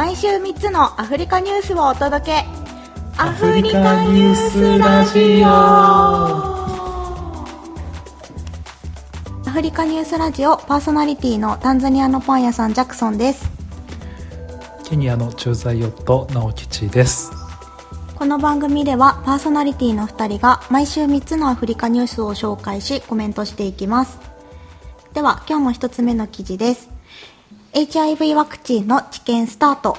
[0.00, 2.46] 毎週3つのアフリカニュースをお届け。
[3.18, 5.46] アフリカニュースラジオ。
[9.46, 13.50] アフリカニュースラジオパーソナリティのタンザニアのパン屋さんジャクソンです。
[14.84, 17.30] ケニアの駐在夫直吉です。
[18.16, 24.18] この番組ではパーソナリティの2人が毎週3つのアフリカニュースを紹介しコメントしていきます。
[25.12, 26.88] では今日も1つ目の記事です
[27.72, 29.96] HIV ワクチンの治験スタート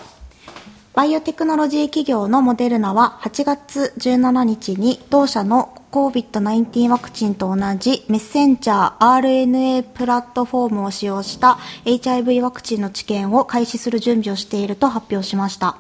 [0.94, 15.78] バイオテクノロジー企業のモデルナは8月17日に同社の COVID-19 ワクチンと同じメッセンジャー RNA プラットフォームを使用した HIV ワクチンの治験を開始する準備をしていると発表しました。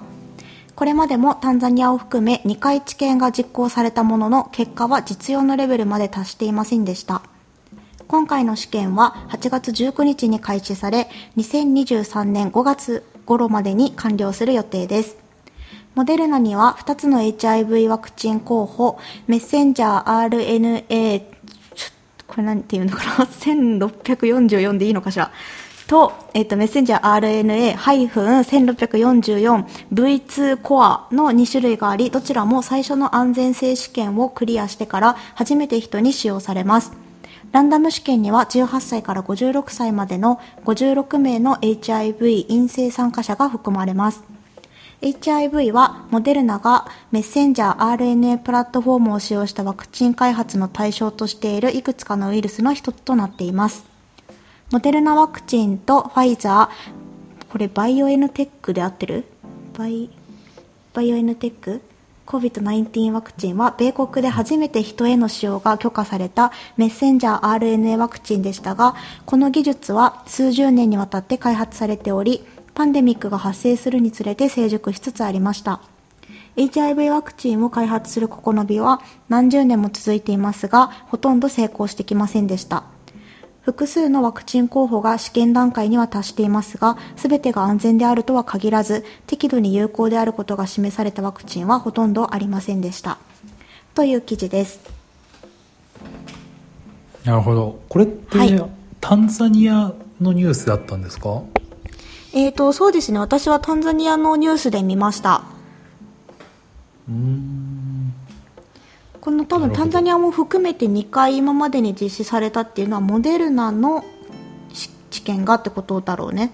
[0.76, 7.22] これまでもタンザニアを含め2回治験が実行されたものの結果は実用のレベルまで達していませんでした。
[8.12, 11.08] 今回の試験は8月19日に開始され、
[11.38, 15.16] 2023年5月頃までに完了する予定です。
[15.96, 21.28] モデルナには2つの HIV ワクチン候補、メッセンジャー RNA ちょっ
[22.18, 25.32] と、これなんていうのかな ?1644 でいいのかしら？
[25.88, 36.92] と、えっ、と、メッセンジャー RNA-1644V2 コアの2種類があり、どちらも最初の安全性試験をクリアしてから初めて人に使用されます。
[37.52, 44.24] ランダム試験には18歳から56歳までの56名の HIV 陰性参加者が含まれます。
[45.02, 53.84] HIV はモデルナがメッセンジャー RNA プラットフォームを使用したワクチン開発の対象としているいくつかのウイルスの一つとなっています。
[54.72, 59.26] モデルナワクチンとファイザー、これ BioNTech で合ってる？
[59.78, 60.10] バイ、
[60.94, 61.82] BioNTech？
[62.32, 68.96] COVID-19 ワクチンは米国で初めて人への使用が許可されたメッセンジャー RNA ワクチンでしたが、
[69.26, 75.82] この技術は数十年にわたって開発されており、パンデミックが発生するにつれて成熟しつつありました。
[76.56, 82.86] HIV ワクチンを開発する試みは何十年も続いていますが、ほとんど成功してきませんでした。
[83.62, 93.20] 複数のワクチン候補が試験段階には達していますが、すべてが安全であるとは限らず、適度に有効であることが示されたワクチンはほとんどありませんでした。
[93.94, 94.80] という記事です。
[97.24, 97.80] なるほど。
[97.88, 98.66] これって、はい、
[99.00, 101.44] タンザニアのニュースだったんですか？
[102.34, 103.20] えっ、ー、と、そうですね。
[103.20, 105.44] 私はタンザニアのニュースで見ました。
[107.08, 107.71] うん。
[109.22, 114.04] この多分タンザニアも含めて2回今までに実施されたっていうのはモデルナの
[115.12, 116.52] 治験がってことだろうね。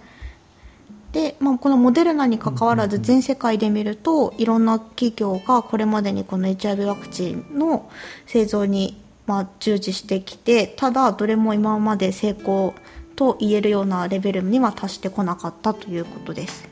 [1.14, 7.90] で、まあ、このモデルナにかかわらず全世界で見るといろんな企業がこれまでにこの HIV ワクチンの
[8.26, 12.76] 製造にまあ従事してきてただどれも今まで成功
[13.16, 16.68] と言えるようなレベルには達してこなかったということです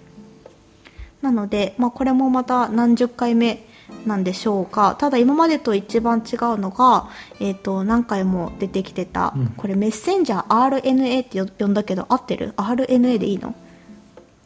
[1.21, 3.65] なので、まあ、これもまた何十回目
[4.05, 4.95] なんでしょうか。
[4.99, 7.09] ただ今までと一番違うのが、
[7.39, 13.55] えーと、何回も出てきてた、うん、これメッセンジャー RNA って呼んだけど合ってる ?RNA でいいの？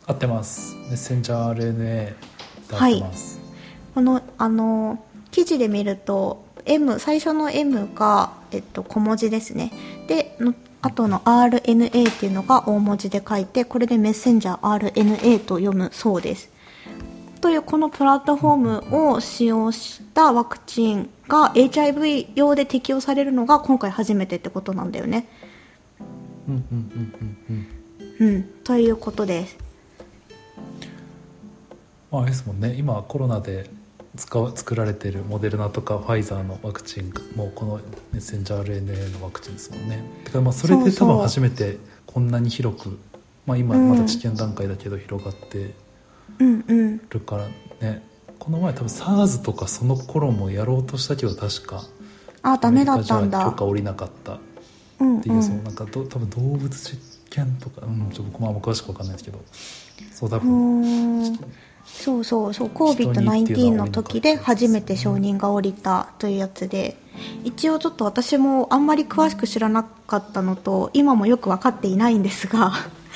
[0.06, 0.76] 合ってます。
[0.76, 2.16] メッセンジャー RNA で
[2.72, 9.72] 合ってます、はい、このあの記事で見ると M 最初の M が、えっと、小文字ですね。
[10.08, 16.50] での後の RNA っていうのが大文字で書いてこれでメッセンジャー RNA と読むそうです
[17.42, 18.56] というこのプラットフォー
[18.90, 25.28] ムを使用したワクチンが HIV 用で適用されるのが今回初めてってことなんだよね。
[26.48, 27.68] うんうんうんうん
[28.20, 28.36] うん。
[28.36, 29.58] うん、ということです。
[32.12, 33.70] まあ、ですもんね今コロナで
[34.16, 37.80] 使う作られてるモデルナとかファイザーのワクチンもこの
[38.12, 40.04] メッセンジャー RNA のワクチンですもんね。
[40.24, 42.98] だからまあそれで多分初めてこんなに広く
[43.50, 45.89] まあ、今まだ治験段階だけど広がって。
[46.40, 47.02] うんうん。
[47.10, 47.48] るから
[47.82, 48.04] ね。
[48.40, 51.84] この前多分 SARS とかその頃もやろうとしたけど確か。
[52.42, 53.44] あダメだったんだ。
[53.44, 54.34] 許可下りなかった。
[54.34, 59.40] っていう、うんうん、そのなんかど多分動物実験とか、うん、ちょっと僕もあんま詳しく分かんないですけど。
[60.14, 61.38] そう多分。
[61.86, 62.68] そうそうそう。
[62.70, 66.98] COVID-19 の時で初めて承認が下りたというやつで。
[67.44, 72.72] 一応ちょっと私もあんまり詳しく知らなかったのと今もよく分かっていないんですが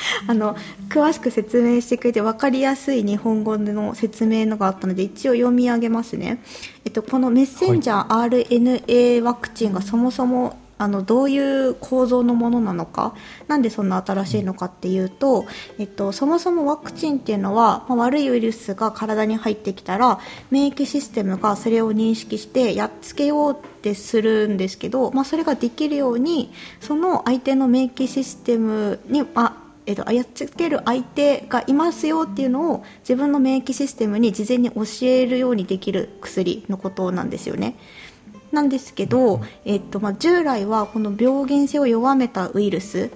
[0.27, 0.55] あの
[0.89, 6.41] 詳しく説明してくれて分かりやすい日本語の説明のがあったので一応読み上げますね、
[6.85, 13.15] えっと、このメッセンジャー RNA ワクチンがそもそもあのどういう構造のものなのか
[13.47, 15.45] なんでそんな新しいのかっていうと、
[15.79, 20.19] えっと、そもそもワクチンっていうのは、まあ、悪いウイルスが体に入ってきたら
[20.51, 26.51] 免疫システムがそれを認識してやっつけようってするんですけど、まあ、それができるように
[26.81, 29.52] その相手の免疫システムにあ
[29.85, 37.75] えっと、操っつける相手がいますよっていうのを自分の免疫システムに事前に教えるようにできる薬のことなんですよね。
[38.51, 43.09] なんですけど、えっとまあ、従来はこの病原性を弱めたウイルス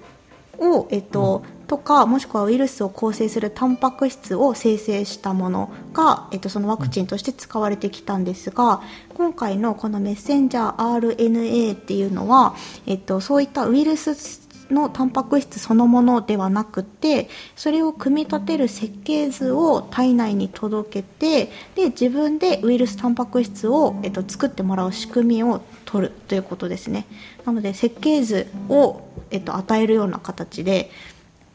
[0.57, 8.81] を、えっととかもしくはウイルスを構成するタンパク質を生成したものが、えっと、そのワクチンとして使われてきたんですが
[9.15, 12.55] 今回のこのメッセンジャー RNA っていうのは、
[12.85, 27.05] えっと、そういったウイルスのタンパク質そのものではなくてそれを組み立てる設計図を体内に届けてで自分でウイルスタンパク質を、えっと、作ってもらう仕組みを取るということですね。
[27.45, 30.91] なので設計図を、えっと、与えるような形で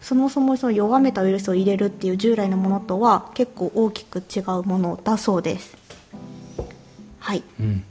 [0.00, 5.76] そもそもその弱めたウイルスを入れるっていう従来のものとは結構大きく違うものだそうです。
[7.20, 7.84] はい、うん。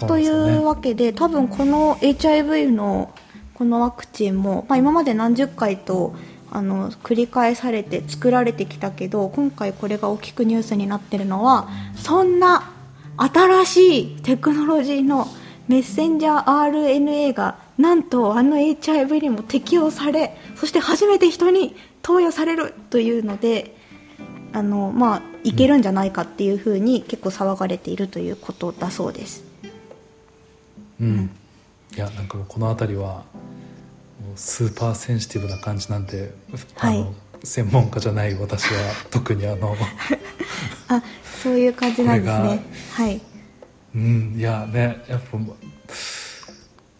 [0.00, 3.14] というわけで多分この HIV の
[3.56, 6.14] このワクチンも、まあ、今まで何十回と
[6.50, 11.66] あの繰り返されて作られてきたけど今回これが大きくニュースになってるのは
[11.96, 12.70] そんな
[13.16, 15.26] 新しいテクノロジーの
[15.68, 23.74] メッセンジャー RNA がなんとあの HIV にも適用されそして初めて人に投与されるというので
[24.52, 29.44] あの、まあ、いけるんじゃないかっていうふうに結構騒がれているということだそうです。
[31.00, 31.30] うん、
[31.96, 33.24] いやなんかこの辺りは
[34.34, 36.34] スーパーセンシティブな感じなんで、
[36.74, 39.74] はい、あの専門家じゃない私は 特にあの
[40.88, 41.02] あ
[41.42, 42.62] そういう感じなんですね。
[42.92, 43.20] はい。
[43.94, 45.22] うんいやねやっ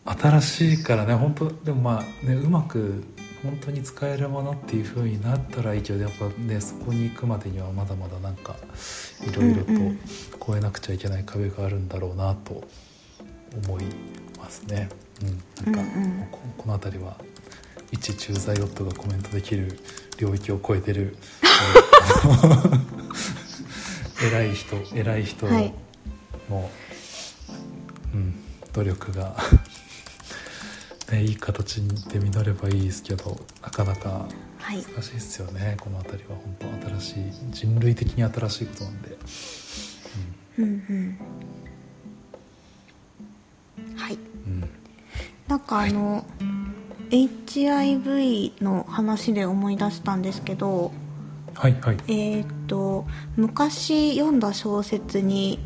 [0.05, 3.05] ぱ新しいからね本当でもまあねうまく
[3.43, 8.57] 本当に使えるものっていうふうになったらいいけどやっぱねそこに行くまでにはまだまだなんか
[9.23, 9.73] いろいろと
[10.53, 12.65] 越えなくちゃいけない壁があるんだろうなと
[13.69, 13.85] 思い
[14.47, 14.89] ますね。
[15.23, 16.27] うん、なんか、うんうん、
[16.57, 17.17] この辺りは
[17.91, 19.81] 一駐在夫がコメントできる
[20.19, 21.17] 領域を超えてる
[24.23, 25.75] 偉い人偉い人の、はい、
[28.15, 28.35] うん、
[28.73, 29.37] 努力が
[31.13, 34.27] ね、いい形で実ればいいですけどなかなか
[34.59, 39.17] 難しいですよね、はい、この辺りは本当新しい人類的に新しいことなんで。
[40.59, 41.19] うん、うんうん
[43.97, 44.69] はい、うん、
[45.49, 46.25] なんかあの、は
[47.11, 50.93] い、HIV の話で思い出したんですけど、
[51.55, 53.07] はいはい、えっ、と
[53.37, 55.59] 昔読んだ小説に、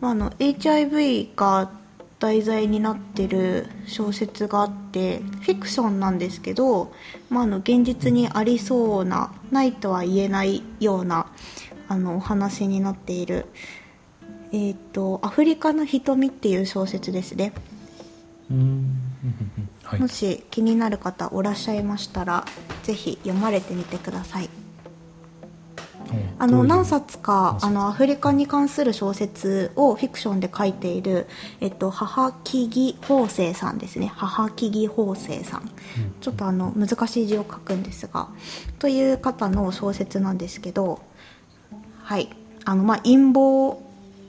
[0.00, 1.70] まあ、あの HIV が
[2.18, 6.92] 題材になってる小説があってフィクションなんですけど、
[7.30, 11.26] まあ、あの現実にありそうなないとは言えないような
[11.88, 13.46] あのお話になっている
[14.52, 17.52] えっ、ー、と「アフリカの瞳」っていう小説ですね。
[19.82, 22.44] はい、もし気になる方おらっしゃいましたら
[22.82, 24.50] ぜひ読まれてみてください。
[26.38, 31.26] あの何冊かあのアフリカに関する小説をフィクションで書いている、
[31.60, 34.12] えっと、母木義法生さんですね。
[34.14, 35.70] 母木義法生さん、
[36.20, 38.28] ちょっとあの難しい字を書くんですが
[38.78, 41.00] という方の小説なんですけど
[42.02, 42.28] はい。
[42.64, 43.78] あのまあ陰謀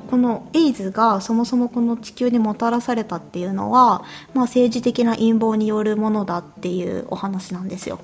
[0.09, 4.03] このエイズがそもそもこの地球にもたらされたっていうのは、
[4.33, 7.99] まあ、政治的な陰謀によるものだっていうお話なんですよ。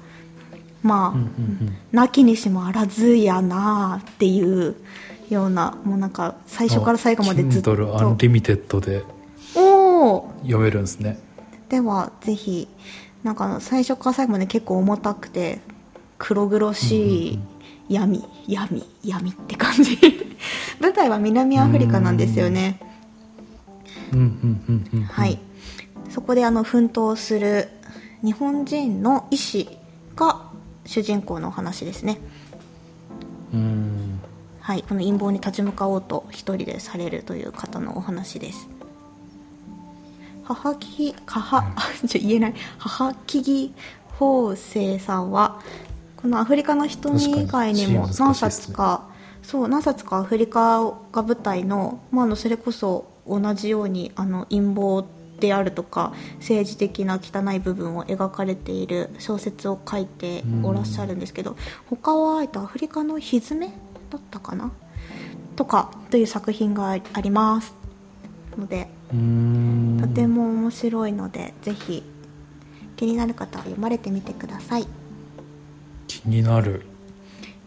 [0.82, 4.76] まあ、なきにしもあらずやなっていう
[5.30, 7.76] ようなもうなんか最初から最後までずっと。
[7.76, 9.04] Kindle アンリミテッドで
[9.54, 11.20] 読めるんですね。
[11.68, 12.68] ではぜひ
[13.24, 15.60] なんか最初から最後まで結構重たくて
[16.18, 17.40] 黒々しい
[17.90, 19.98] 闇闇闇って感じ。
[20.80, 22.80] 舞台は南アフリカなんですよね。
[25.12, 25.40] はい。
[26.10, 27.70] そこであの奮闘する
[28.24, 29.78] 日本人の医師
[30.16, 30.50] が
[30.86, 32.20] 主人公のお話ですね。
[34.60, 34.84] はい。
[34.88, 38.70] この陰謀に立ち向かおうと一人でされるという方のお話です。
[40.44, 41.64] 母木母
[42.08, 42.54] ちょ言えない。
[42.78, 43.74] 母木義
[44.20, 45.60] 法生さんは
[46.22, 55.08] このアフリカの瞳以外にも何冊か、ね、そう何冊かアフリカが舞台の,、まあ、のそれこそ同じようにあの陰謀
[55.40, 61.56] であるとか政治的な汚い部分を描かれている小説を書いておらっしゃるんですけど
[61.90, 63.68] 他は、えっと、アフリカのひずめ
[64.10, 64.72] だったかな？
[65.56, 67.74] とかという作品があります
[68.58, 72.04] のでとても面白いのでぜひ
[72.98, 74.99] 気になる方は読まれてみてください。
[76.10, 76.82] 気になる。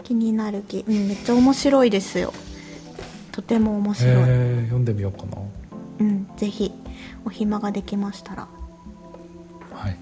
[0.02, 2.34] 気になる気、うん、めっちゃ面白いですよ。
[3.30, 5.38] とても面白い、えー、読んでみようかな。
[6.00, 6.72] うんぜひ。
[7.25, 8.49] お暇ができましたら。
[9.72, 9.96] はい。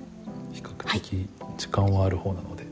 [0.53, 1.29] 比較的的
[1.59, 2.67] 時間はある方なので、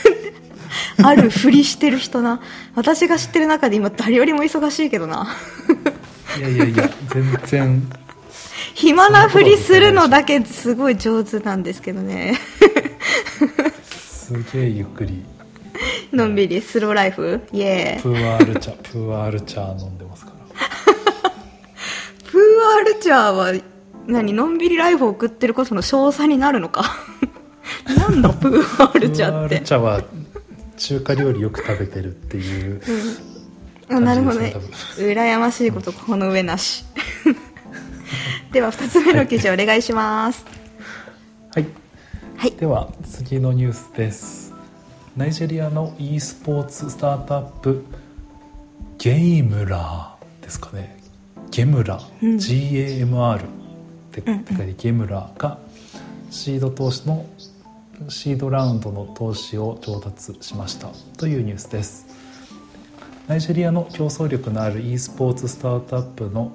[1.04, 2.40] あるふりしてる人な。
[2.74, 5.28] 私が知ってる中で今誰よりも忙しいけどな。
[6.38, 7.92] いやいやいや全然。
[8.74, 12.34] 暇なふりするのだけすごい上手なんですけどね
[14.26, 15.22] すげえゆっくり。
[16.12, 17.42] のんびりスローライフ？
[17.52, 18.02] イエーイ。
[18.02, 20.36] プーアール茶プーアール茶飲んでますから。
[22.24, 22.40] プー
[22.78, 23.52] アールチャーは
[24.06, 24.32] 何？
[24.32, 26.84] のんびりライフを送ってることの詳細になるのか？
[27.98, 30.02] なんだプーアールチャープーアーってル茶は
[30.78, 32.80] 中華料理よく食べてるっていう、
[33.90, 34.54] あなるほどね。
[34.96, 36.86] 羨ましいことこの上なし。
[38.52, 40.46] では2つ目の記事お願いします。
[41.54, 41.66] はい
[42.44, 42.52] はい。
[42.56, 44.52] では次のニュースです。
[45.16, 47.82] ナイジェリアの e スポーツスタートアップ
[48.98, 50.94] ゲイムラーですかね。
[51.50, 52.34] ゲムラ、うん。
[52.34, 53.42] GAMR っ
[54.12, 55.58] て書いてゲムラが
[56.30, 57.24] シード投資の
[58.10, 60.88] シードラウンドの投資を調達しました。
[61.16, 62.06] というニュースです。
[63.26, 66.52] ナイジェリアの競争力のある e スポーツスタートアップの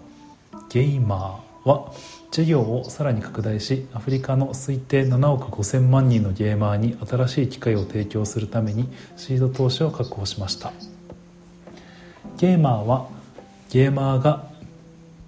[0.69, 1.91] ゲイマーは
[2.31, 8.87] 事業をさらに拡大しアフリカの推定7億5000万人のゲーマーに新しい機会を提供するために
[9.17, 10.71] シード投資を確保しました。
[12.37, 13.07] ゲーマーは
[13.69, 14.47] ゲーマーが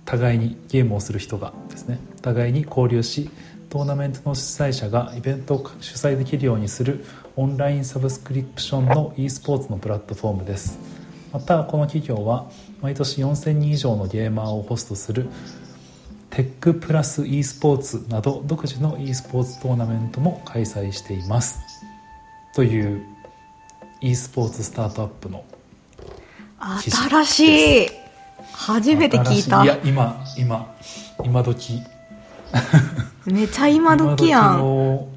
[0.06, 3.30] 互いにゲームをする人がですね互いに交流し
[3.70, 7.06] トーナメントの主催者がイベントを主催できるようにする
[7.38, 10.78] オンラインサブスクリプションの e スポーツのプラットフォームです。
[11.32, 12.50] またこの企業は
[12.82, 15.28] 毎年4000人以上のゲーマーをホストする
[16.32, 21.60] テックプラス e スポーツなど独自の e スポーツトーナメントも開催しています。
[22.56, 23.06] という
[24.00, 25.44] e スポーツスタートアップの
[26.90, 27.88] 新しい。
[28.54, 29.64] 初めて聞いた。
[29.64, 29.68] い。
[29.68, 30.74] や今今
[31.24, 31.82] 今時。
[33.26, 34.58] めちゃ今時やん。
[34.60, 35.10] の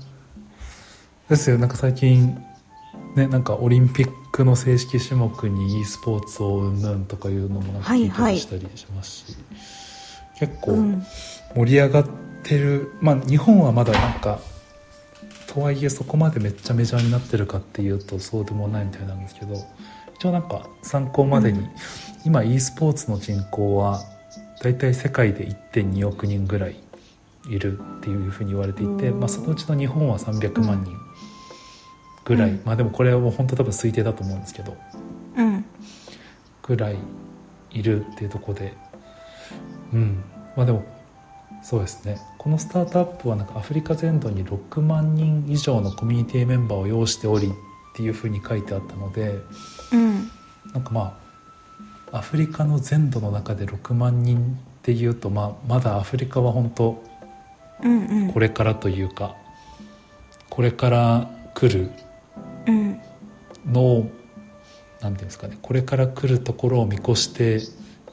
[1.29, 1.59] ですよ。
[1.59, 2.37] なんか最近
[3.15, 9.37] ねなんかオリンピックの正式種目に e スポーツをうんぬんとかいうのもなんか聞いたりしたりしますし、
[10.39, 11.03] 結構うん。
[11.55, 12.07] 盛り上がっ
[12.43, 14.41] てる、まあ日本はまだなんか
[15.47, 19.55] とはいえそこまでめっちゃメジャーになってるかっていうとそうでもないみたいなんですけど
[20.15, 21.71] 一応なんか参考までに、うん。
[22.25, 24.01] 今 e スポーツの人口は
[24.63, 26.77] だいたい世界で1.2億人ぐらい
[27.49, 29.21] いるっていうふうに言われていて、うん。
[29.21, 30.97] まあ、そのうちの日本は300万人
[32.25, 32.63] ぐらい、うん。
[32.65, 34.77] まあでもこれはもう本当多分推定だと思うんですけど。
[35.37, 35.65] うん。
[36.63, 36.97] ぐらい
[37.71, 38.73] いるっていうところで
[39.93, 40.25] うん。
[40.57, 40.85] まあでも
[41.63, 42.19] そうですね。
[42.39, 47.51] このスタートアップはなんかアフリカ全土に6万人以上のコミュニティメンバーを要しておりっ
[47.97, 49.39] ていうふうに書いてあったので
[49.93, 50.31] うん。
[50.73, 51.19] なんかま
[52.13, 57.03] あアフリカの全土の中で6万人っていうと、まあ、まだアフリカは本当
[57.83, 58.33] うんうん。
[58.33, 59.35] これからというか
[60.51, 61.91] これから来る
[62.67, 63.01] うん。
[63.67, 64.11] のを
[65.01, 67.61] なんていうんですかねこれから来るところを見越して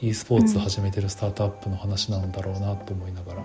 [0.01, 3.43] e スポーツを始めてるスタートアップの話なんだろうなと思いながら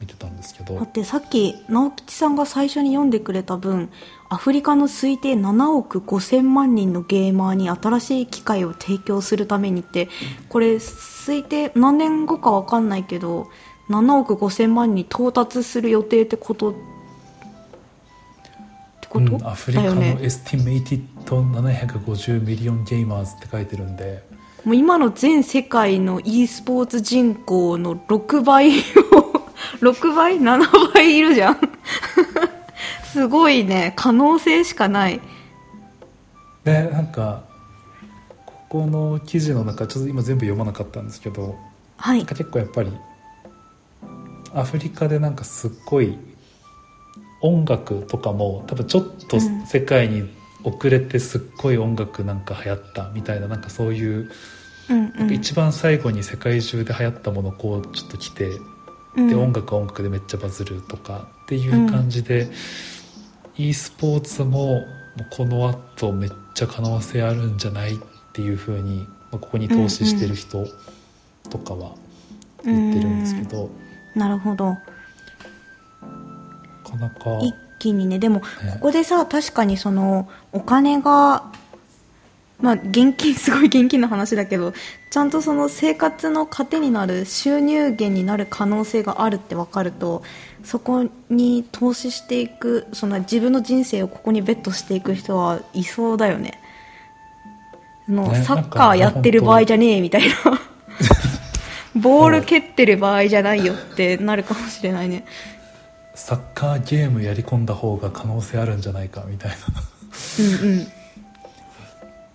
[0.00, 0.74] 見てたんですけど。
[0.76, 3.90] だってさっき直吉さんが最初に読んでくれた分
[4.28, 10.08] アフリカの推定7億5000万人のゲーマーに新しい機会を提供するためにって
[10.48, 13.48] これ推定何年後か分かんないけど
[13.88, 16.74] 7億5000万に到達する予定ってことっ
[19.00, 24.33] てこと、うん、アフリカの estimated 750 million gamers って書いてるんで
[24.64, 28.72] もう今の全世界の e スポーツ人口の6倍を
[29.80, 31.58] 6倍 ?7 倍いるじゃん。
[33.12, 33.92] すごいね。
[33.96, 35.20] 可能性しかない。
[36.64, 37.42] でなんか
[38.46, 41.56] ここの記事の中ちょっと今全部読まなかったんですけど
[41.98, 42.18] はい。
[42.18, 42.90] なんか結構やっぱり
[44.54, 46.16] アフリカでなんかすっごい
[47.42, 49.66] 音楽とかも多分ちょっとうん。
[49.66, 50.28] 世界に
[50.64, 54.30] 遅れてすっごい音楽なんか流行ったみたいななんかそういう
[54.90, 55.32] うんうん。
[55.32, 58.60] 一番最後に世界中で流行ったものをこうちょっと来て
[59.16, 59.28] うん。
[59.28, 62.50] で音楽は音楽でめっちゃバズるとかっていう感じで、
[63.56, 64.84] e スポーツも
[65.30, 67.98] この後めっちゃ可能性あるんじゃないっ
[68.32, 70.66] ていうふうに、まあ、ここに投資してる人
[71.50, 71.94] とかは
[72.64, 73.70] 言ってるんですけど、
[74.14, 74.70] なるほど。
[74.70, 74.78] な
[76.84, 77.38] かなか。
[77.40, 78.18] 一気にね。
[78.18, 78.46] でもこ
[78.80, 81.44] こでさ確かにそのお金が
[82.64, 84.72] まあ現金すごい現金の話だけど
[85.10, 90.22] ちゃんとその生活の糧になる収入源になる可能性があるって分かると
[90.64, 96.58] そこに投資していくその自分の人生をここにベットしていく人はいそうだよね。
[98.08, 100.34] あのねサッカーやってる場合じゃねえみたいな。
[102.00, 105.26] ボール蹴ってる場合じゃないよってなるかもしれないね。
[106.14, 109.56] サッカーゲームやり込んだ方が可能性あるんじゃないかみたいな。
[110.62, 111.03] うんうん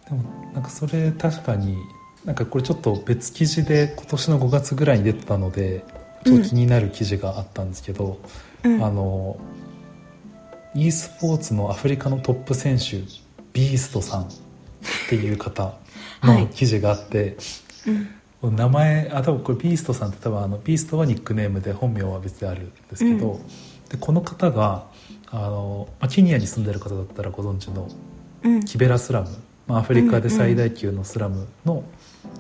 [0.10, 0.24] でも
[0.54, 1.78] なんかそれ確かに
[2.26, 5.86] なんかこれちょっと別記事で今年の5月ぐらいに出てたので
[6.26, 8.20] ちょっと気になる記事があったんですけど、
[8.64, 8.84] うん。
[8.84, 9.40] あの
[10.76, 12.98] e スポーツのアフリカのトップ選手
[13.54, 14.28] ビーストさんっ
[15.10, 15.78] ていう方
[16.22, 16.42] はい。
[16.42, 17.38] の記事があって、
[18.44, 18.56] うん。
[18.56, 23.48] 名前あ多分これビーストさんって多分あのビーストはニックネームで本名は別であるんですけど、うん。
[23.90, 24.88] でこの方が
[25.32, 27.88] あの、まあ、ケニアに住んでる方だったらご存知の
[28.44, 28.64] うん。
[28.66, 29.30] キベラスラム、
[29.70, 31.84] まあ、アフリカで最大級のスラムの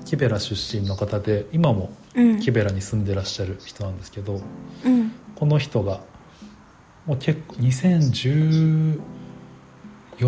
[0.05, 2.39] キベラ出身の方で今もうん。
[2.39, 4.41] キベラに住んでらっしゃる人なんですけど
[4.83, 5.12] うん。
[5.36, 6.01] この人が
[7.05, 9.00] もう結構2014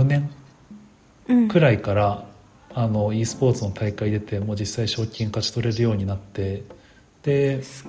[0.05, 0.29] 年
[1.27, 1.47] うん。
[1.47, 2.27] くらいから
[2.73, 6.63] あの e スポーツの大会出てもう実際賞金勝ち取れるようになって
[7.23, 7.87] でス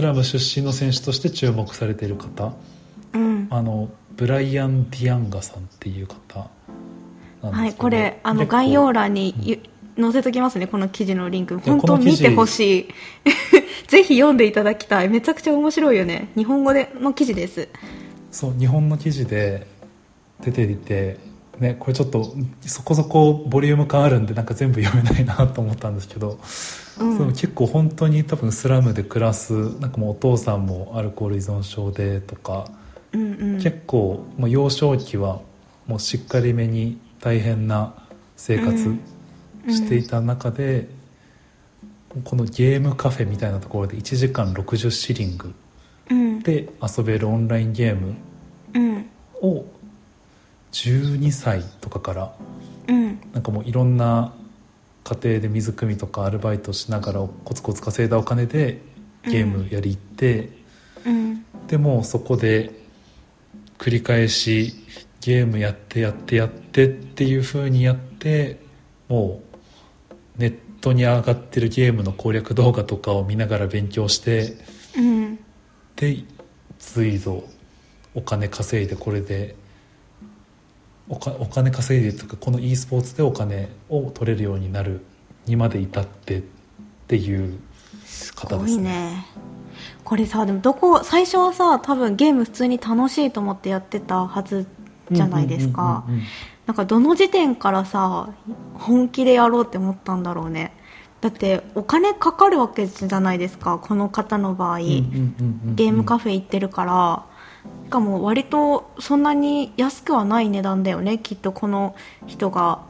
[0.00, 2.52] ラム出身の選手として注目されている方。
[3.12, 3.48] うん。
[3.50, 6.48] あのブライアン・ディアンガさんっていう方
[7.42, 9.60] はいこれあの概要欄にゆ
[9.98, 11.54] 載せときますねこの記事のリンク。
[11.54, 12.88] や本当見てほしい。
[13.88, 15.08] ぜひ読んでいただきたい。
[15.08, 16.28] めちゃくちゃ面白いよね。
[16.36, 17.68] 日本語での記事です。
[18.30, 19.66] そう日本の記事で
[20.40, 21.18] 出ていて、
[21.58, 26.38] ね、これちょっとそこそこボリューム感あるんでなんか全部読めないなと思ったんですけど、
[27.00, 27.16] うん。
[27.16, 32.66] その結構本当に多分スラムで暮らすなんかもうお父さんもアルコール依存症でとか、
[33.12, 33.60] うんうん。
[33.60, 35.40] 結構もう幼少期は
[35.86, 37.94] もうしっかりめに大変な
[38.36, 39.00] 生活うん。
[39.68, 40.88] していた中で、
[42.24, 45.54] このゲームカフェみたいなところで1時間60シリング
[46.10, 46.40] うん。
[46.40, 48.14] で遊べるオンラインゲーム
[48.74, 49.10] うん。
[49.42, 49.64] を
[50.72, 52.32] 12歳とかから
[52.88, 53.20] うん。
[53.32, 54.34] なんかもういろんな
[55.04, 58.80] 家庭で水汲みとかアルバイトしながらコツコツ稼いだお金で
[59.24, 60.50] ゲームやり行って、
[61.06, 61.44] うん。
[61.68, 62.72] でもうそこで
[63.78, 64.74] 繰り返し
[65.20, 68.58] ゲームやってやってやってっていう風にやって
[69.08, 69.42] も
[70.38, 74.56] うネットに上がってるゲームの攻略動画とかを見ながら勉強して
[74.96, 75.38] うん
[75.96, 76.24] で
[76.78, 77.44] 随ぞ
[78.14, 79.54] お金稼いでこれで
[81.08, 85.00] お金稼いでとかこの e スポーツでお金を取れるようになる
[85.46, 86.42] にまで至ってっ
[87.08, 87.58] ていう
[88.36, 89.26] 方すごいですねね。
[90.04, 94.66] これさでもどこ最初はさ多分ゲーム普通に楽しいと思ってやってたはず
[95.10, 96.04] じゃないですか。
[96.66, 98.30] なんかどの時点からさ
[98.74, 100.72] 本気でやろうって思ったんだろうね。
[101.20, 107.26] だってお金かかるわけじゃないですかこの方の場合、ゲームカフェ行ってるから。
[107.86, 111.18] しかも割とそんなに安くはない値段だよね。
[111.18, 111.94] きっとこの
[112.26, 112.82] 人が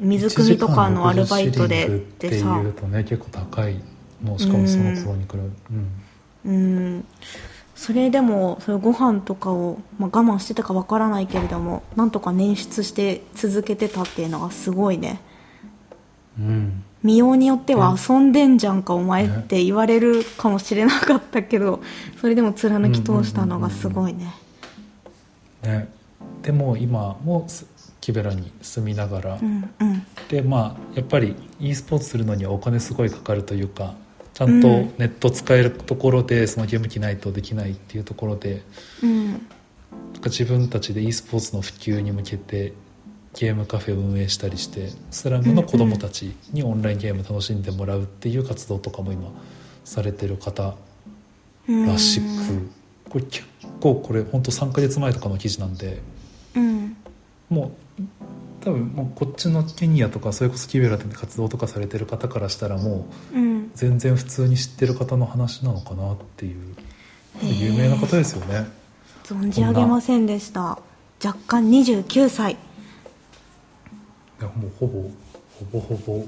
[0.00, 1.88] 水汲みとかのアルバイトで
[2.20, 3.76] 1時間60シリングっていうとね結構高い
[4.22, 4.38] の。
[4.38, 5.96] しかもその頃に比べうん。
[6.46, 6.50] う
[6.98, 7.04] ん
[7.76, 15.20] それでもそれご飯とかを、まあ、我慢してたかわからないけれどもなんとか捻出して続けてたっていうのがすごいね。
[16.38, 16.82] うん。
[17.02, 21.80] 見ようによってはうん遊んでんじゃんかお前って言われるかもしれなかったけど
[22.20, 24.34] それでも貫き通したのがすごいね。
[25.62, 25.88] ね、
[26.42, 27.66] でも今もす
[28.00, 30.06] キベラに住みながら、うんうん。
[30.28, 33.94] でまあやっぱり e スポーツするのにはお金すごいかかるというか
[34.36, 34.94] ちゃんとうん。
[34.98, 38.62] ネット使えるところでそのゲーム機ないとできないっていうところで
[39.02, 39.32] うん。
[39.32, 39.38] なん
[40.20, 42.74] か自分たちで e スポーツの普及に向けて
[43.32, 49.30] ゲームカフェを運営したりしてスラムの子どもたちにオンラインゲーム楽しんでもらうっていう活動とかも今
[49.84, 50.74] されてる方
[51.66, 52.24] うんらしく
[53.08, 53.46] これ結
[53.80, 56.02] 構これ本当3ヶ月前とかの記事なんで
[56.54, 56.96] うん。
[57.48, 57.85] もう
[58.66, 63.70] 多分もうこっちのケニアとかそれこそキベラで活動とかされてる方からしたらもううん。
[63.76, 66.74] 全然普通に知ってる方の話なのかなっていう
[67.42, 67.64] へー。
[67.64, 68.66] 有名な方ですよね。
[69.22, 70.80] 存じ上げませんでした。
[71.24, 72.54] 若干29歳。
[72.54, 72.56] い
[74.40, 75.02] やもうほぼ
[75.60, 76.26] ほぼほぼ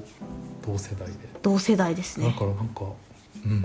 [0.64, 1.14] 同世代で。
[1.42, 2.84] 同世代ですだねからなんか
[3.44, 3.62] うん。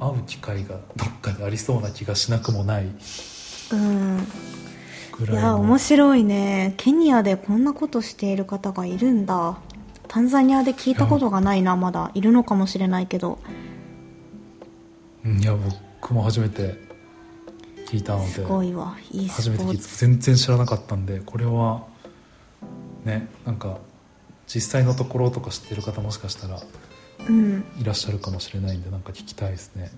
[0.00, 2.86] 会う機会がどっかでありそうな気がしなくもない。
[3.72, 4.26] うん
[5.18, 6.74] いや面白いね。
[6.76, 9.58] ケニアでこんなことしている方がいるんだ。
[10.08, 12.10] タンザニアで聞いたことがないなまだ。
[12.14, 13.38] いるのかもしれないけど。
[15.24, 15.56] うんいや
[16.00, 16.74] 僕も初めて
[17.86, 18.26] 聞いたので。
[18.26, 18.96] すごいわ。
[19.10, 21.84] いいス初めて聞いポーツて全然知らなかったんでこれは
[23.04, 23.78] ねなんか
[24.46, 26.60] 実際のところとか知ってる方もしかしたら
[27.28, 27.64] うん。
[27.80, 29.90] いらっしゃるかもしれないんでなんか聞きたいですね。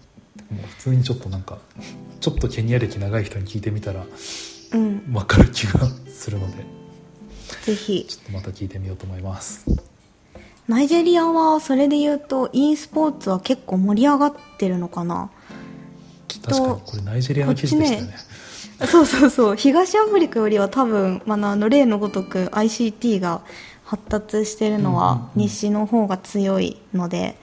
[0.51, 1.59] もう普通にちょっとなんか
[2.21, 4.09] ちょっとケニア歴長い人に聞いてみたらうん
[4.71, 6.65] 分かる気がするので。
[7.65, 8.07] ぜひ。
[8.09, 9.67] ちょっとまた聞いてみようと思います。
[10.67, 15.31] ナイジェリアはそれで言うと e スポーツは結構盛り上がってるのかな？
[16.27, 18.17] きっ確かにとこれナイジェリアの記事でしたよね。
[18.87, 19.57] そうそうそう。
[19.57, 23.41] 東アフリカよりは多分、まあ、あの例のごとく ICT が
[23.85, 27.39] 発達してるのはうん西の方が強いので、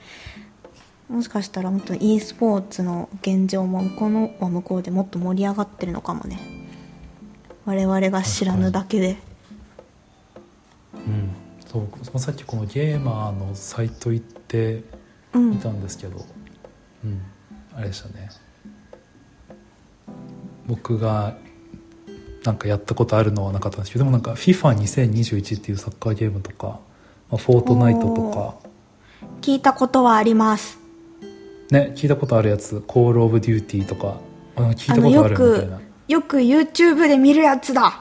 [1.08, 6.38] もしかしたら本当に e スポーツの現状も向こうのは向こうでもっと盛り上がってるのかもね
[7.66, 9.16] 我々が知らぬだけで。
[10.94, 11.30] うん。
[11.70, 14.84] そうさっきこのゲーマーのサイト行って
[15.34, 15.50] うん。
[15.50, 16.24] 見たんですけど。
[17.04, 17.20] うん、
[17.74, 18.30] あれでしたね。
[20.66, 21.36] 僕が
[22.44, 26.80] なんかやったことあるのはなかったんですけどでもなんか FIFA2021 っていうサッカーゲームとか、
[27.30, 28.54] まあ、フォートナイトとか。
[29.40, 30.78] 聞いたことはあります。
[31.70, 32.82] ね聞いたことあるやつ。
[32.86, 34.20] コール・オブ・デューティーとか。
[34.54, 38.00] あ聞いたことあるみたいなよく YouTube で見るやつだ。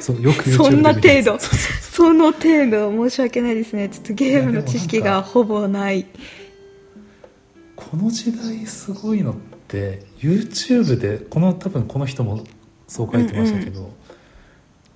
[0.00, 1.38] そうよく YouTube そんな程度。
[1.38, 3.88] その程度申し訳ないですね。
[3.88, 6.06] ちょっとゲームの知識がほぼない。
[7.76, 9.34] この時代すごいのっ
[9.68, 12.44] て YouTube でこの多分この人も
[12.88, 13.92] そう書いてましたけど、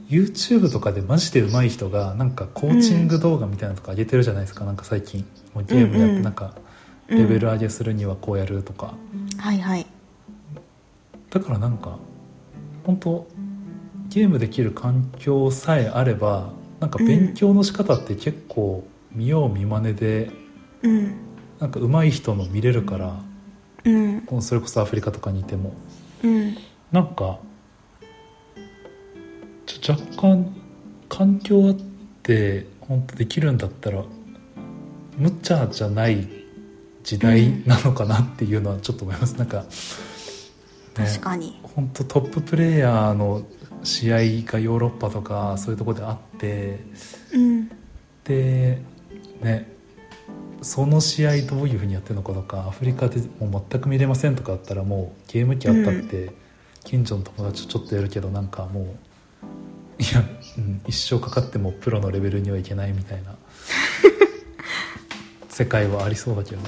[0.08, 6.22] YouTube とかでマジで上手い人がなんかコーチング動画みたいなのとか上げてるじゃないですか、なんか最近もうゲームやってうんうん。
[6.22, 6.54] なんか
[7.08, 8.94] うんレベル上げするにはこうやるとか、
[9.38, 9.86] はいはい
[11.30, 11.98] だからなんか
[12.84, 13.28] 本当
[14.08, 20.30] ゲームできる環境さえあればなんか勉強の仕方って結構見よう見まねで
[20.82, 21.16] うん。
[21.58, 23.20] なんか上手い人の見れるから
[23.84, 24.42] うん。
[24.42, 25.74] それこそアフリカとかにいても。
[26.22, 26.56] うん。
[26.92, 27.38] なんか
[29.88, 30.54] 若干
[31.08, 31.76] 環境あっ
[32.22, 34.04] て本当できるんだったら
[35.16, 36.28] 無茶じゃない
[37.02, 39.66] 時代なのかなっていうのはちょっと思います、なんか、ね
[41.06, 41.58] 確かに。
[41.62, 43.42] 本当トッププレーヤーの
[43.82, 46.80] 試合がヨーロッパとかそういうところであって
[47.32, 47.68] うん。
[48.24, 48.82] で
[49.40, 49.78] ね
[50.60, 56.32] その試合どういうふうにやってるのかとかアフリカでもう全く見れませんとかだったらもうゲーム機あったって、
[56.84, 58.84] 近所の友達とちょっとやるけどなんかもう
[60.02, 60.22] いや、
[60.56, 63.36] うん、一生かかってもプロのレベルにはいけないみたいな
[65.48, 66.62] 世界はありそうだけど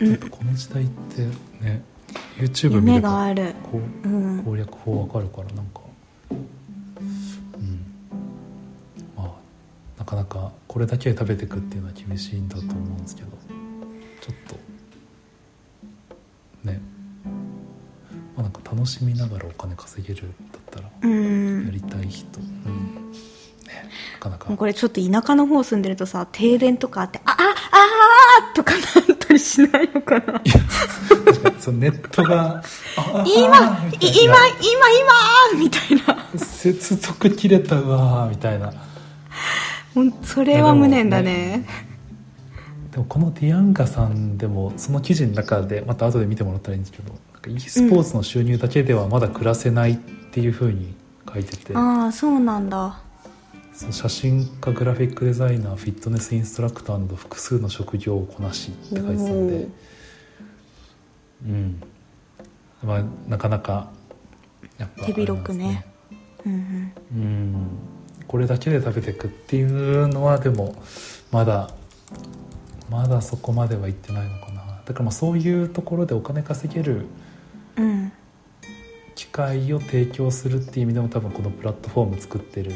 [0.00, 0.10] うん。
[0.10, 1.22] やっぱこの時代って
[1.64, 1.82] ね
[2.38, 3.54] YouTube 見夢ればがある。
[3.70, 4.42] こううん。
[4.44, 5.80] 攻略法わかるからなんか。
[6.30, 7.84] うん。
[9.16, 9.30] まあ
[9.98, 13.28] なかなかこれだけで食べていくっていうのは厳しいんだと思うんですけど。
[14.20, 14.56] ちょっと
[16.64, 16.80] ね。
[18.36, 22.38] まあなんか楽しみながらお金稼げるんだったらうやんりたい人。
[22.40, 23.10] うん。
[23.66, 24.54] ねなかなか。
[24.56, 28.78] これちょっと田舎の方住んでるとさ停電とかあってあああーとかな
[29.14, 30.40] ったりしないのかな
[31.68, 32.62] そのネットが
[32.96, 33.46] あ今
[34.00, 34.36] 今今
[35.52, 36.38] 今みたいな。
[36.38, 38.72] 接続切れたわーみたいな。
[40.22, 41.66] それは無念だね。
[42.92, 47.12] でもこのディアンガさんでもその記事の中でまた後で見てもらったらいいんですけど
[47.54, 50.94] e スポーツの収入だけではまだ暮らせないっていうふうに
[51.30, 52.70] 書いてて、ああそうなん。
[52.70, 52.98] だ
[53.74, 59.68] その写真家グラフィックデザイナーフィットネスインストラクターなど複数の職業をこなしって書いてたんで
[61.44, 61.82] うん。
[62.82, 63.90] まあなかなか
[64.78, 65.84] やっぱ手広くね。
[66.10, 66.12] あ
[66.46, 67.66] うんうん。
[68.26, 70.74] これだけで食べていくっていうのはでも
[71.30, 71.70] まだ
[72.90, 74.82] まだそこまではいってないのかな。
[74.84, 77.06] だからまあそういうところでお金稼げる
[77.76, 78.12] うん
[79.14, 82.70] 機会を提供するっていう意味でも多分このプラットフォーム作ってる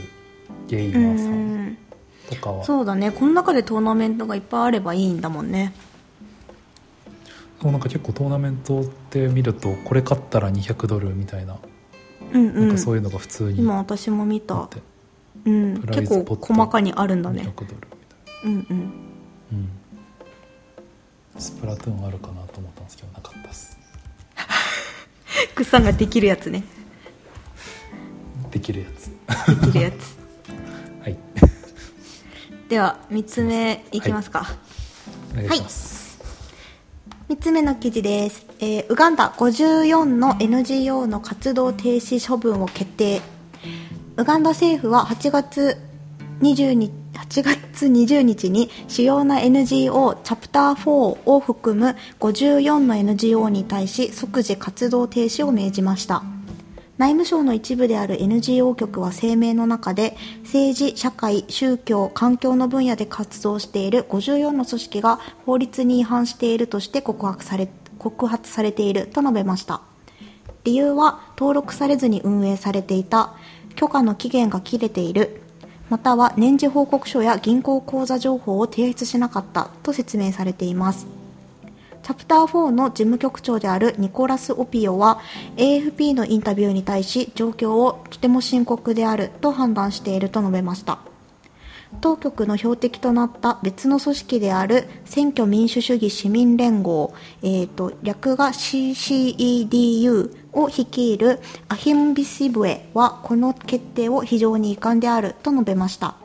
[0.67, 1.79] ゲイうマーさんん
[2.29, 3.13] とかは、そうだね。
[3.13, 5.73] この中でトーナメントがいっぱいあればいいんだもんね
[7.63, 11.59] もうなんか結構トーナメントって見るとこれ勝ったら200ドルみたいな,、
[12.33, 12.61] うんうん。
[12.61, 14.67] なんかそういうのが普通に今私も見た。
[14.67, 14.79] て
[15.45, 15.83] うん。
[15.83, 17.81] 結構細かにあるんだ200ねドルみたい
[18.45, 18.51] な。
[18.51, 18.93] うんうん。
[19.53, 19.69] うん。
[21.39, 23.79] スプラトゥーンあるかなと思ったんですけどなかったです。
[25.55, 26.65] クッさんができるやつね。
[28.51, 29.11] できるやつ。
[29.61, 30.19] できるやつ。
[31.03, 31.17] はい。
[32.69, 34.31] では3つ目いきます。
[34.31, 34.47] か、
[35.33, 36.02] お願いします、
[37.33, 43.23] 3つ目の記事です、えーウガンダ54の NGO の活動停止処分を決定。
[44.19, 45.79] ウガンダ政府は8月
[46.43, 56.23] 20日8月20日に主要な NGO チャプター4を含む54の NGO に対し即時活動停止を命じました。
[56.99, 69.81] 内務省の一部である NGO 局は声明の中で政治、社会、宗教、環境の分野で活動している54の組織が法律に違反しているとして告白され告発されていると述べました。
[70.65, 73.35] 理由は登録されずに運営されていた
[73.75, 75.41] 許可の期限が切れている
[75.91, 81.22] または年次報告書や銀行口座情報を提出しなかったと説明されています。
[82.03, 85.21] チャプター4の事務局長であるニコラス・オピオは
[85.57, 90.99] AFP のインタビューに対し状況をとても深刻であると判断していると述べました。
[92.01, 101.39] 当局の標的となった別の組織である選挙民主主義市民連合、えーと、略が CCEDU を率いる
[101.69, 106.17] アヒンビシブエはこの決定を非常に遺憾であると述べました。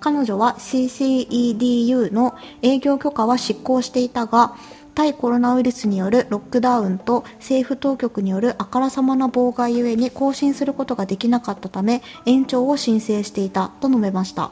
[0.00, 4.56] 彼女は CCEDU の営業許可は執行していたが
[5.00, 14.50] 対コロナウイルスによるロックダウンと政府当局によるあからさまな妨害ゆえに更新することができなかったため延長を申請していたと述べました。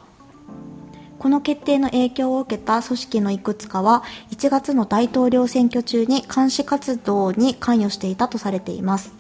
[1.19, 9.18] この決定の影響を受けた組織のいくつかは1月の大統領選挙中に監視活動に関与していたとされています。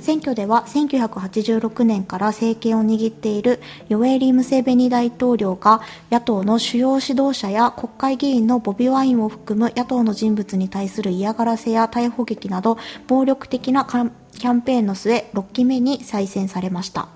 [0.00, 17.08] 選挙では1986年から政権を握っているヨエリ・ムセベニ大統領が野党の主要指導者や国会議員のボビ・ワインを含む野党の人物に対する嫌がらせや逮捕劇など暴力的なキャンペーンの末6期目に再選されました。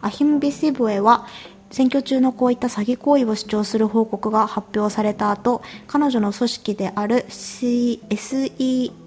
[0.00, 1.26] アヒム・ビシブエは
[1.70, 9.02] 選挙中のこういった詐欺行為を主張する報告が発表された後彼女の組織である SEAC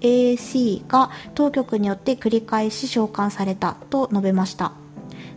[0.86, 4.72] が当局によって繰り返し召喚されたと述べました。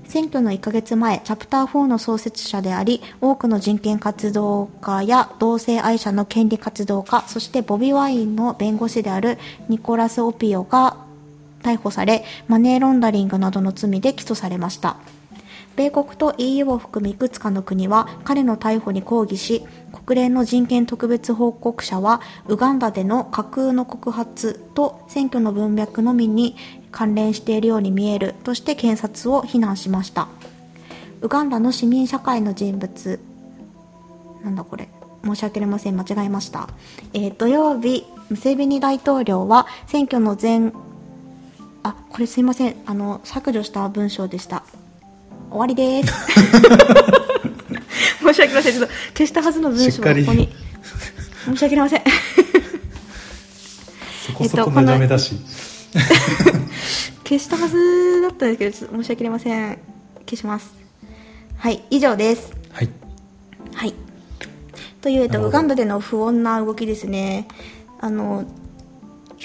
[0.08, 10.98] 選挙の1ヶ月前チャプター4の創設者であり多くの人権活動家や同性愛者の権利活動家そしてボビ・ワインの弁護士であるニコラス・オピオが
[11.64, 14.98] 逮捕されマネーロンダリングなどの罪で起訴されました。
[15.76, 19.64] 米国と EU を含むいくつかの国は彼の逮捕に抗議し
[20.06, 26.56] 国連の人権特別報告者はウガンダでの架空の告発と選挙の文脈のみに
[26.92, 30.28] 関連しているように見えるとして検察を非難しました。
[31.22, 33.20] ウガンダの市民社会の人物
[34.44, 34.90] なんだこれ
[35.24, 36.70] 申し訳ありません間違えました、
[37.14, 40.72] えー、土曜日ムセビニ大統領は選挙の前
[41.82, 44.64] あこれすいませんあの削除した文章でした。
[45.56, 46.14] 終わりです。
[48.20, 48.74] 申し訳ありません。
[48.74, 50.54] ちょっと消したはずの文章がここに。
[51.46, 52.02] 申し訳ありません。
[54.28, 55.38] そこそこ長めだし、
[55.94, 56.08] えっと、
[57.24, 59.78] 消したはずだったんですけど申し訳ありません。
[60.26, 60.74] 消します。
[61.58, 62.52] はい以上です。
[62.74, 62.90] はい。
[63.76, 63.94] はい。
[65.02, 67.48] という、えっと、ウガンダでの不穏な動きですね。
[68.02, 68.44] あの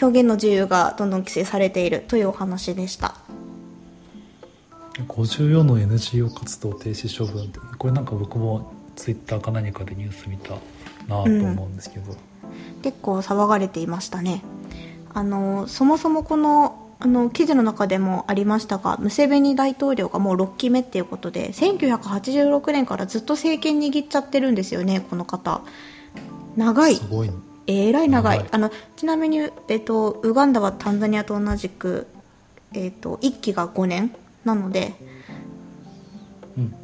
[0.01, 3.15] 表現の自由がどんどん規制されているというお話でした
[5.07, 10.55] 54の NGO 活動停止処分ってこれなんか僕もツイッターか何かでニュース見た
[11.09, 14.43] なと思うんですけど、うん、結構騒がれていましたね。
[15.13, 25.63] あのそもそもこのあの記事の中でもありましたがムセベニ大統領がもう6期目っていうことで1986年からずっと政権握っちゃってるんですよねこの方。
[26.57, 27.01] 長い。
[27.67, 28.45] えらい長い。
[28.51, 32.07] あのちなみに、えっと、ウガンダはタンザニアと同じく、
[32.75, 34.95] えっと、1期が5年なので、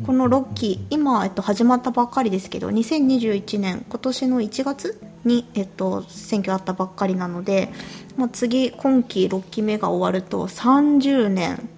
[0.06, 7.70] この6期今、えっと、始まったばっかりですけど2021年今年の1月に、えっと、選挙あったばっかりなので、
[8.16, 11.68] まあ、次今期6期目が終わると30年。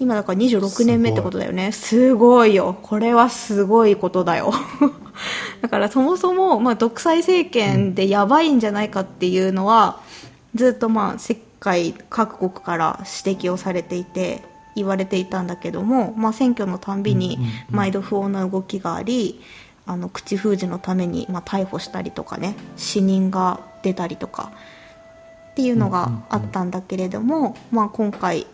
[0.00, 1.72] 今だから26年目ってことだよね。
[1.72, 2.78] すごいよ。
[2.82, 4.52] これはすごいことだよ。
[5.60, 9.98] だからそもそも、まあ、独裁政権でやばいんじゃないかっていうのは
[10.54, 14.42] ずっとまあ世界各国から指摘をされていて
[14.78, 17.38] 言われていたんだけども、まあ、選挙のたんびに
[17.70, 19.40] 毎度不穏な動きがあり、
[19.88, 24.52] あの口封じのために、まあ、逮捕したりとかね死人が出たりとか
[25.52, 28.46] っていうのがあったんだけれども、まあ、今回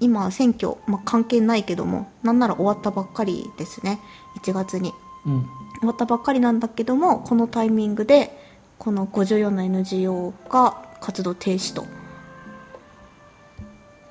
[0.00, 4.00] 今選挙、まあ、関係ないけどもなんなら終わったばっかりですね
[4.42, 4.92] 1月に、
[5.24, 5.46] うん、
[5.80, 8.38] 終わったばっかりなんだけどもこのタイミングで
[8.78, 11.86] この54の NGO が活動停止と。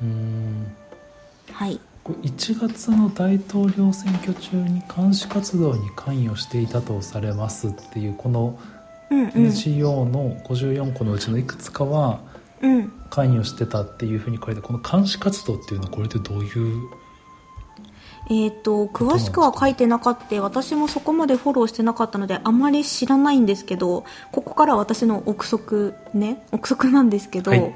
[0.01, 0.74] うん
[1.55, 1.79] はい。
[2.03, 8.59] 1月の大統領選挙中に監視活動に関与していたとされますっていうこの
[9.09, 12.19] NGO の54個のうちのいくつかは
[13.09, 16.89] 関与してたっていうふうに書いてこの監視活動っていうのはこれってどういう
[18.27, 20.41] えーと、詳しくは書いてなかった。
[20.41, 27.75] 私もそこまでフォローしてなかったのであまり知らないんですけどここから私の憶測ね憶測なんですけど、はい、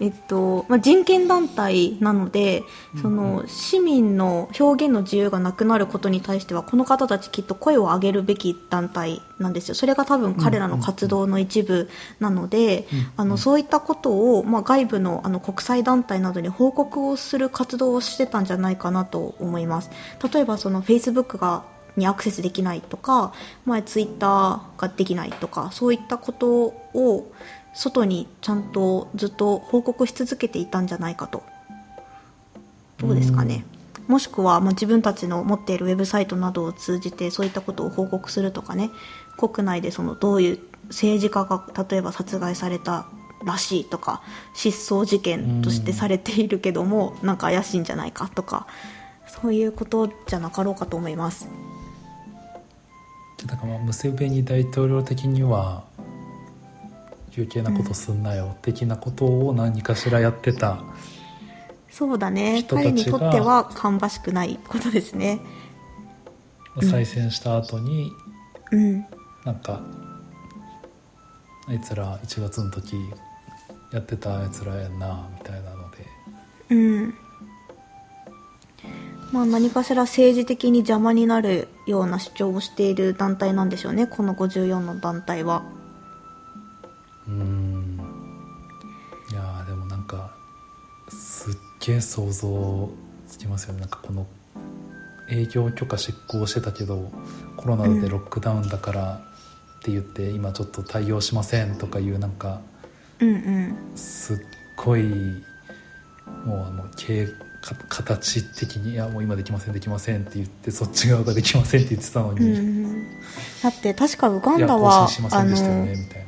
[0.00, 2.62] えっとまあ、人権団体なので
[3.00, 9.74] その市民の表現の自由がなくなることに対してはこの方たちきっと声を上げるべき団体なんですよ。
[9.74, 11.88] それが多分彼らの活動の一部
[12.20, 19.90] なので、あのそういったことを、まあ、外部のあの国際団体などに報告をする活動をしてたんじゃないかなと思います。
[20.32, 21.64] 例えばそのフェイスブックが
[21.98, 23.32] にアクセスできないとか、
[23.66, 27.32] まあ、ツイッターができないとかそういったことを
[27.74, 31.42] 外にちゃんとずっと報告し続けていたんじゃないかと。
[32.98, 33.64] どうですかね、
[34.08, 38.90] もしくは、まあ、自分たちの持っているウェブサイトなどを通じてそういったことを報告するとかね。
[39.36, 43.06] 国内でそのどういう政治家が例えば殺害された
[43.44, 44.20] らしいとか
[44.52, 48.66] 失踪事件としてされているけども、なんか怪しいんじゃないかとか
[49.28, 51.48] そういうことじゃなかろうかと思います。
[53.46, 55.84] だからまあムセベニ大統領的には
[57.36, 60.82] 余計なことすんなよ、的なことを何かしらやってた
[61.90, 62.64] そうだね。
[62.68, 65.40] 彼にとっては芳しくないことですね。
[66.80, 68.12] 再選した後に、
[68.70, 69.06] うん。
[69.44, 69.80] なんか
[71.66, 72.96] あいつら1月の時
[73.92, 76.06] やってたやつらやんなみたいなので。
[76.70, 77.14] うん。
[79.32, 84.06] まあ何かしら政治的に邪魔になるような主張をしている団体なんでしょうね。
[84.06, 85.64] この54の団体は
[87.28, 88.00] うーん。
[89.30, 90.34] いやーでもなんか
[91.08, 92.90] すっげえ想像
[93.26, 93.80] つきますよね。
[93.80, 94.26] なんかこの
[95.30, 97.10] 営業許可執行してたけど
[97.56, 99.20] コロナでロックダウンだから
[99.80, 102.60] って言って、今ちょっと対応しませんとかいうなんか
[103.20, 103.76] うんうん。
[103.94, 104.38] すっ
[104.76, 105.02] ごい
[106.44, 107.26] もうあの経
[107.60, 113.02] か形的に「いやもう今できませんできません」って言ってそっち側ができませんって言ってたのうに「ん
[113.62, 116.27] だって確かウガンダは新しませあんでしたよね」の。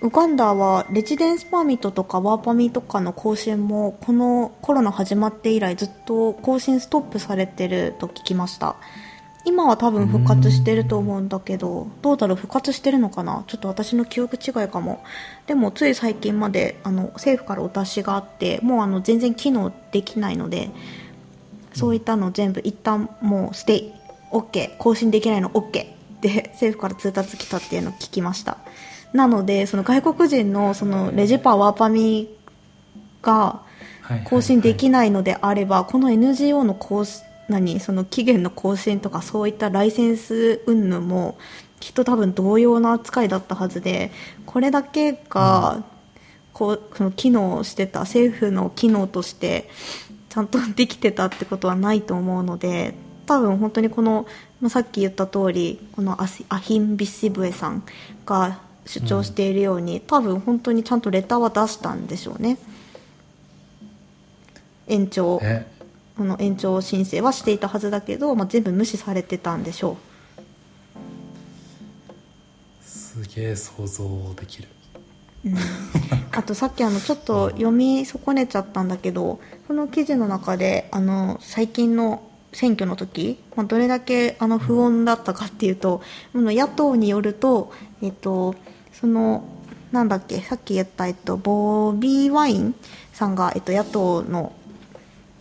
[0.00, 8.76] ウガンダはレジデンスパーミットとかワーパミとかの更新もこのコロナ始まって以来ずっと更新ストップされてると聞きました。
[9.44, 13.44] 今は多分復活してると思うんだけどどうだろう復活してるのかな？
[13.46, 15.02] ちょっと私の記憶違いかも。
[15.46, 20.70] でもつい最近まであの政府からお達しがあってもうあの全然機能できないので
[21.72, 23.92] そういったの全部一旦もうステイ。
[24.30, 25.70] OK 更新できないの OK っ
[26.20, 28.58] て政府から通達来たっていうのを聞きました。
[29.12, 32.28] なのでその外国人のそのレジパワーパミ
[33.22, 33.62] が
[34.02, 41.38] はい更新できないのであればこの NGO の更新何その期限の更新とかそういったライセンス云々も
[41.80, 44.10] きっと多分同様な扱いだったはずで
[44.46, 45.82] これだけが
[46.52, 49.68] こうその機能してた政府の機能として
[50.28, 52.94] ちゃんとできてたってことはないと思うので
[53.26, 54.26] 多分本当にこの、
[54.60, 57.84] まあさっき言った通りこのアヒン・ビシブエさん
[58.26, 62.58] が主張しているように、多分本当にちゃんとレターは出したんでしょうね。
[64.86, 65.38] 延長。
[65.42, 65.66] え？
[66.18, 69.96] この延長申請はしていたはずだけど、まあ、全部無視されてたんでしょ
[72.82, 74.68] すげえ想像できる。
[75.44, 75.56] う、うん、
[76.36, 82.22] あとさっきあのちょっと読み損ねちゃったんだけどこの記事の中であの最近の
[82.52, 87.72] 選挙の時、まあ、どれだけあの不穏だったかっていうと、この野党によると、
[88.02, 88.56] えっと、
[89.00, 89.44] その
[89.92, 92.74] なんだっけさっき言った、えっと、ボビー・ワイン
[93.12, 94.52] さんが、えっと、野党の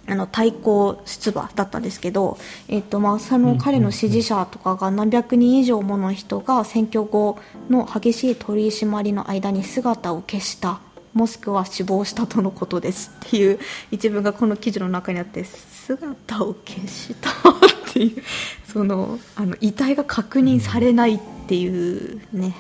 [0.10, 2.38] あの対抗出馬だったんですけど、
[2.70, 7.38] えっとまあ、その彼の支持者とかが何百人以上もの人が選挙後
[7.70, 10.80] の激しい取り締まりの間に姿を消した
[11.14, 13.60] もしくは死亡したとのことですっていう
[13.92, 17.30] 一文がこの記事の中にあって姿を消した
[17.92, 18.24] っていう
[18.72, 22.56] そのあの遺体が確認されないっていうね、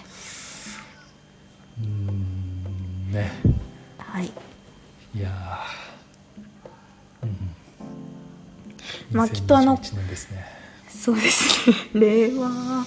[1.79, 1.85] うー
[3.06, 3.31] んね。
[3.97, 4.25] はい、
[5.15, 7.25] いやー。
[7.25, 7.57] うん
[9.11, 10.45] まあきっとあの2021年ですね。
[10.89, 11.75] そうですね。
[11.99, 12.85] 令和。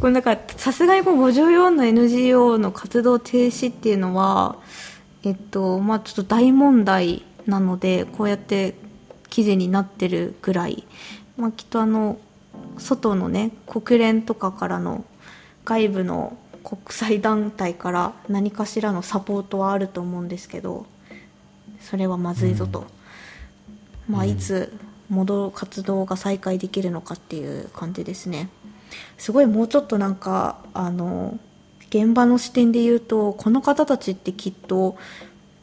[0.00, 4.56] これなんかさすがにこの54の NGO の活動停止っていうのは
[5.22, 8.74] えっとまあちょっと大問題なのでこうやって
[9.28, 10.84] 記事になってるぐらい、
[11.36, 12.18] まあ、きっとあの
[12.78, 15.04] 外のね国連とかからの
[15.64, 16.36] 外部の
[16.72, 20.86] 国際団体から何かしらのサポートはあると思うんですけど
[21.80, 22.86] それはまずいぞと、
[24.08, 24.72] まあ、うんいつ
[25.10, 28.48] 戻る活動が再開できるのかっていう感じですね。
[29.18, 31.38] すごいもうちょっとなんかあの
[31.90, 34.96] 現場の視点で言うとこの方たちってきっと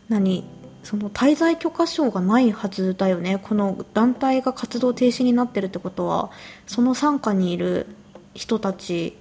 [0.10, 0.44] 何
[0.84, 3.40] その滞在許可証がないはずだよね。
[3.42, 6.30] この団体が活動停止になってるってことは
[6.68, 7.88] その傘下にいる
[8.36, 9.18] 人たち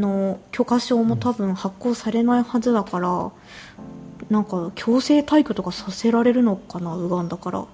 [0.00, 3.30] の許可証も多分発行されないはずだから
[4.30, 7.66] なんか強制退去とかさせられるのかなウガンダから。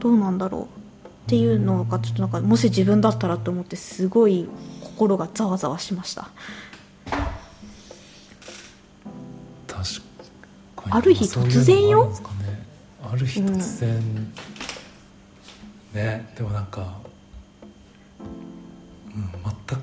[0.00, 0.62] どうなんだろう。
[0.64, 0.66] っ
[1.28, 4.48] ていうのがちょっとなんかもし自分だったらと思ってすごい
[4.82, 6.28] 心がざわざわしました。
[9.66, 9.84] 確
[10.76, 10.92] かに。
[10.92, 12.12] ある日突然よ？
[13.10, 14.32] ある日突然、
[15.94, 16.98] ねでもなんか、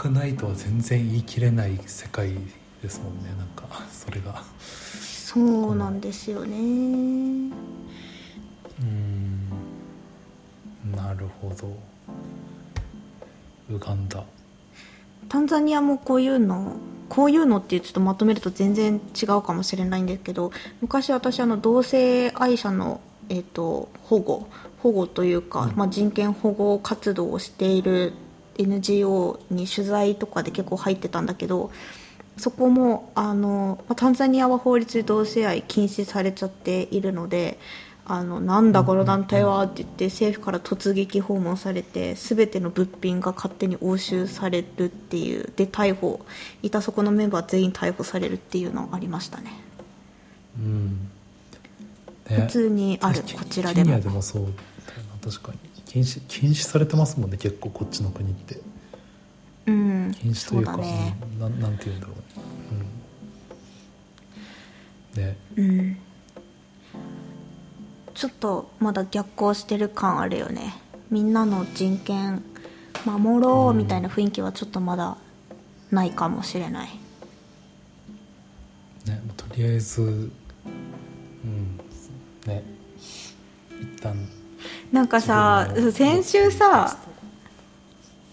[0.04, 2.40] くないとは全然言い切れない世界で
[2.84, 4.44] ですもんねなんかそれが。
[4.60, 6.58] そうなんですよね。
[6.58, 6.62] う
[8.84, 9.48] ん。
[10.94, 11.70] なるほど。
[13.74, 14.26] ウガンダ。
[15.30, 16.74] タンザニアもこういうの
[17.08, 20.52] こういうのってちょっとまとめると全然違うかもしれないんですけど
[20.82, 23.00] 昔私あの同性愛者の、
[23.30, 24.50] えーと、保護
[24.80, 28.12] 保護というか、うん、まあ、人権保護活動をしている
[28.58, 31.72] NGO に取材とかで結構入ってたんだけど
[32.38, 37.60] そこもあのタンザニアは法律で同性愛禁止されちゃっているので
[38.06, 46.20] あのなんだこの団体はって言って政府から突撃訪問されて全ての物品が勝手に押収されるっていうで逮捕
[46.62, 49.54] いたそこのメンバー全員逮捕されるっていうのありましたね。
[50.60, 51.10] うん。
[52.30, 54.00] ね、普通にあるこちらでも。
[54.00, 54.48] でもそう
[55.24, 58.62] 確かに禁止禁止されてますもんね結構こっちの国って。
[59.66, 62.14] うん禁止というかうね、ななんて言うんだろ
[65.16, 65.20] う。
[65.20, 65.38] ね。
[65.56, 65.78] うん。
[65.78, 66.00] ね
[68.14, 70.76] ちょっとまだ逆行してる感あるよね。
[71.10, 72.44] みんなの人権
[73.06, 75.18] 守ろうみたいな雰囲気はちょっとまだ
[75.92, 76.90] ないかもしれない、
[79.06, 80.06] ねとりあえずう
[81.48, 81.80] ん
[82.48, 82.64] ね。
[83.80, 84.16] 一旦
[84.94, 86.98] なんかさ先週さ、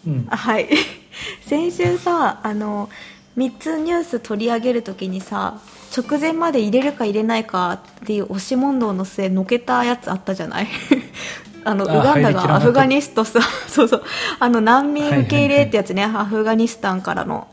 [0.07, 0.69] うん、はい。
[1.47, 2.89] 先週さあの
[3.37, 5.55] 3つニュース取り上げるときにさ
[5.97, 10.69] 直前まで入れるか入れないかっていう押し問答の末のけたやつあったじゃない？
[11.65, 14.03] あのウガンダがアフガニストさ そうそう。
[14.39, 17.49] あの難民受け入れってやつね、アフガニスタンからの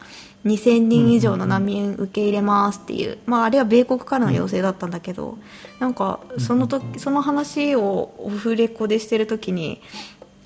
[0.46, 5.38] 2000人以上の難民受け入れますっていう、まあ、あれは米国からの要請だったんだけど、
[5.80, 9.82] なんかその時その話をオフレコでしてる時に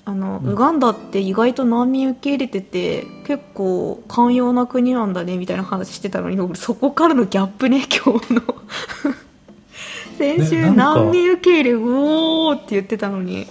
[0.04, 8.42] あの、ウガンダって意外と難民受け入れてて結構寛容な国なんだねみたいな話してたのにそこからのギャップね今日の。
[10.18, 13.46] 先週、難民受け入れうおーって言ってたのに。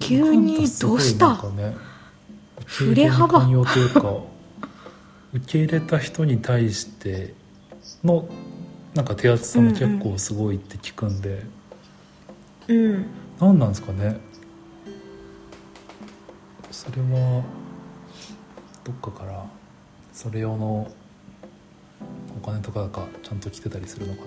[0.00, 1.76] 急にどうした、ね、
[2.66, 3.40] 振れ幅。
[3.40, 4.33] 寛容というか
[5.34, 7.34] 受け入れた人に対して
[8.04, 8.28] の
[8.94, 11.42] なんか手厚さも結構すごいって聞くんで、
[12.68, 13.06] うん、うん、
[13.40, 14.16] 何なんですかね。
[16.70, 17.42] それは
[18.84, 19.44] どっかから
[20.12, 20.88] それ用の
[22.36, 24.20] お金とかがちゃんと来てたりするのか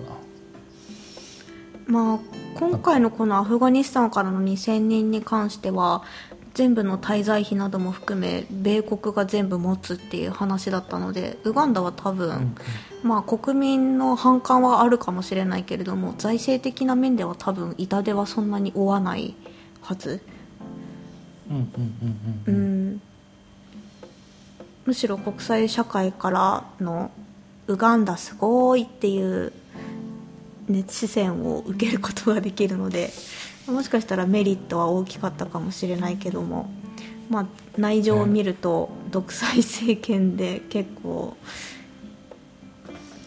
[1.86, 2.18] まあ
[2.58, 6.02] 今回のこのアフガニスタンからの2000人に関しては
[6.58, 12.32] 全部の滞在費なども含め米国が全部持つっていう話だったのでウガンダは多分、う
[13.06, 19.36] ん、まあ、国民の反感はあるかもしれないけれども財政的な面では多分痛手はそんなに負わない
[19.82, 20.20] はず。
[24.84, 27.12] むしろ国際社会からの
[27.68, 29.52] ウガンダすごいっていう
[30.68, 33.10] 熱視線を受けることができるので
[33.66, 36.70] もしかしたらメリットは大きかったかもしれないけども、
[37.28, 37.46] まあ、
[37.76, 41.36] 内情を見ると独裁政権で結構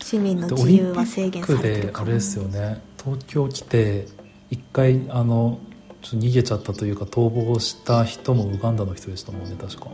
[0.01, 2.07] 市民の自由は制限されてるかも。
[2.07, 2.81] あれですよね。
[3.01, 4.07] 東京来て
[4.49, 5.59] 一回あの
[6.01, 9.87] 逃げちゃったというか逃亡した人もウガンダの人でしたもんね確か。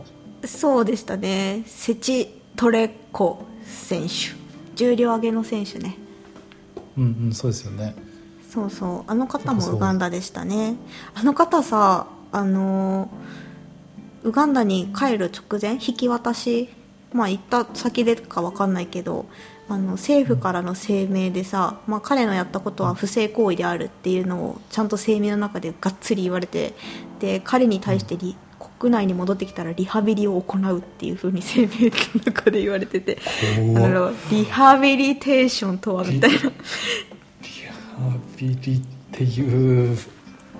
[0.44, 1.62] そうでしたね。
[1.66, 4.38] セチトレコ選手。
[4.78, 5.98] 重量挙げの選手ね
[6.98, 7.94] うんうんそうですよね。
[8.50, 10.74] そうそうあの方もウガンダでしたね。
[11.14, 13.08] あの方さあの
[14.24, 16.68] ウガンダに帰る直前引き渡し
[17.12, 19.26] まあ行った先でか分かんないけど
[19.68, 26.74] あの政府からの声明でさ、まあ、彼のやったことは不正行為であるっていうのをちゃんと声明の中でがっつり言われて
[27.20, 28.16] で彼に対して、
[28.78, 33.18] 国内に戻ってきたらリハビリを行うっていうふうに声明の中で言われてて
[33.76, 36.38] あのリハビリテーションとはみたいな。
[36.38, 36.52] リハ
[38.36, 39.96] ビリっていう。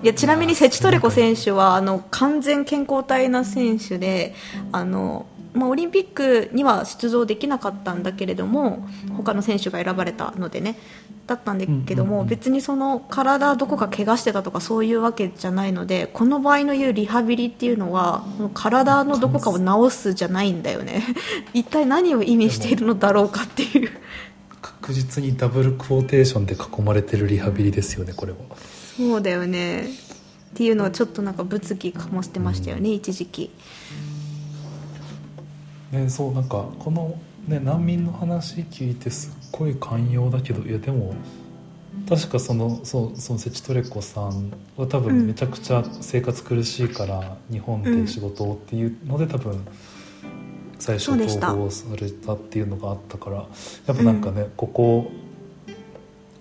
[0.01, 4.33] いやちなみにセチトレコ選手はあの完全健康体な選手で
[4.71, 8.87] あのまあ、オリンピックには出場できなかったんだけれども
[9.17, 10.77] 他の選手が選ばれたのでね
[11.25, 18.23] だったんだけども、別にその体どこか怪我してたとかそういうわけじゃないのでこの場合の言うリハビリっていうのは
[18.55, 21.03] 体のどこかを治すじゃないんだよね。
[21.53, 23.91] 一体何を意味しているのだろうかっていう。
[24.59, 28.39] 確実にダブルクォーテーションで囲まれてるリハビリですよねこれは。
[28.97, 29.83] そうだよね。
[29.83, 29.87] っ
[30.55, 33.51] ていうのはちょっとなんか物議かもしてましたよね、うん、一時期。
[35.91, 41.15] ね、そうなんかこの、ね、難民の話聞いてすっごい寛容だけどいやでも
[42.07, 49.65] 確かそのそうそのセチトレコさんは多分めちゃくちゃ生活苦しいから日本で仕事をっていうので多分
[50.77, 53.43] 最初統合されたっていうのがあったからや
[53.93, 55.11] っぱなんかね、ここ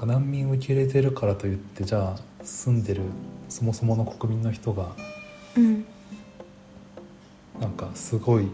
[0.07, 3.03] 難民を受け入れてるからといってじゃあ住んでる
[3.49, 4.95] そもそもの国民の人が
[5.57, 5.85] うん。
[7.61, 8.45] なんかすごい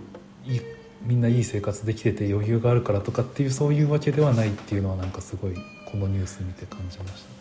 [0.47, 0.61] いい
[1.05, 5.55] みんないい生活できてて余裕があるからとかっていうそういうわけではないっていうのはなんかすごい
[5.91, 7.35] このニュース見て感じましたね。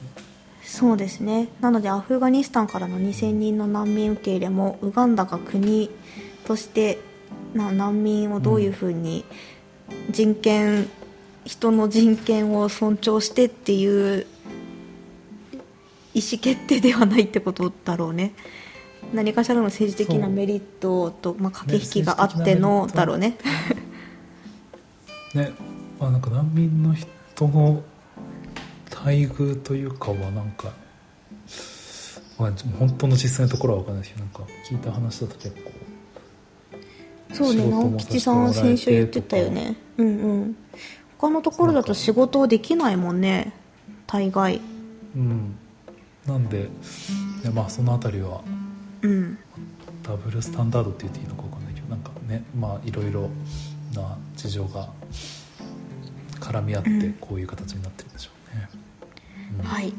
[0.63, 5.89] そうですねなのでアフガニスタンからの2000人の難民受け入れもウガンダが国
[6.45, 6.99] として
[7.53, 9.23] 難民をどういうふうに
[10.09, 10.89] 人権
[11.45, 14.25] 人の人権を尊重してっていう
[16.13, 18.33] 意思決定ではないってことだろうね
[19.13, 23.37] 何かしらの政治的なメリットと、まあ、駆け引きがあってのだろうね。
[25.33, 25.51] ね
[25.99, 27.81] まあなんか難民の人の
[28.89, 30.71] 待遇というかはなんか、
[32.37, 35.71] まあ、本当の実際のところは分からないしなんか聞いた話だと結構
[37.33, 39.75] そうね直吉さんは先週言ってたよね。
[39.97, 40.55] うんうん。
[41.17, 43.53] 他のところだと仕事できないもんね。
[44.05, 44.61] 大概。
[45.15, 45.55] うん。
[46.27, 46.69] なんで、
[47.43, 48.41] ね、まあその辺りは
[49.03, 49.37] うん。
[50.01, 53.29] ダブルスタンダードって言っていいのか分かんないけどなんかねまあいろいろ
[53.93, 54.89] な事情が
[56.39, 57.13] 絡み合ってうん。
[57.13, 58.69] こういう形になってるんでしょうね、
[59.59, 59.65] うん。
[59.65, 59.93] はい。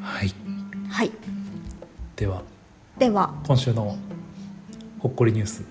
[0.00, 0.32] はい。
[0.88, 1.12] はい。
[2.16, 2.42] では
[2.98, 3.34] では。
[3.46, 3.96] 今週の
[4.98, 5.64] ほっこりニュース。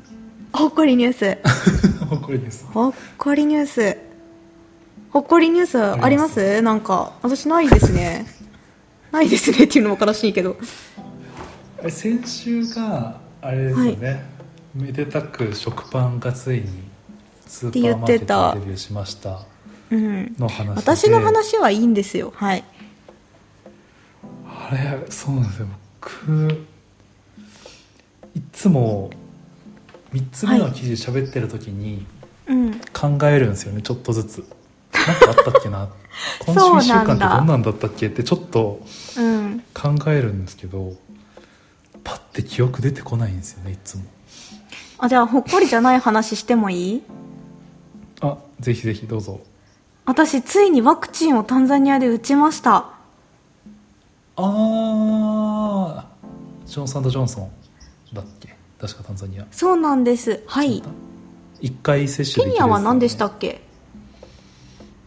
[0.53, 1.37] ほっこりニュース。
[2.05, 2.65] ほっこりニュース。
[2.67, 3.97] ほっこりニュース。
[5.11, 6.61] ほっこりニュースあります？
[6.61, 8.25] なんか私ないですね。
[9.11, 10.57] ないですねっていうのも悲しいけど
[11.85, 14.25] え先週があれですよね、
[14.73, 16.65] めでたく食パンがついに
[17.45, 19.41] スーパーマーケットでデビューしました。
[19.91, 20.35] うん。
[20.39, 20.71] の話で。
[20.81, 22.33] 私の話はいいんですよ。
[22.35, 22.63] はい。
[24.47, 25.67] あれそうなんですよ。
[26.01, 26.65] 僕
[28.33, 29.11] いつも
[30.11, 32.03] 3つ目の記事喋ってる時に
[32.47, 32.81] うん。
[32.93, 34.37] 考えるんですよね、ちょっとずつ。
[34.91, 35.87] なんかあったっけな。
[36.47, 38.83] 今週1週間ってどんなんだったっけってちょっと
[39.17, 39.63] うん。
[39.75, 40.93] 考えるんですけど
[42.05, 44.03] パッて記憶出てこないんですよねいつも。
[44.99, 47.03] あじゃあほっこりじゃない話してもいい？
[48.21, 49.41] あぜひぜひどうぞ。
[50.05, 52.91] 私ついにワクチンをタンザニアで打ちました。
[54.37, 56.05] ああ
[56.65, 57.51] ジョンソンジョンソン
[58.13, 58.55] だっけ？
[58.79, 60.43] 確かタンザニアそうなんです。
[60.47, 60.83] はい。
[61.59, 63.61] 一回接種できるケニアは何でしたっっけ？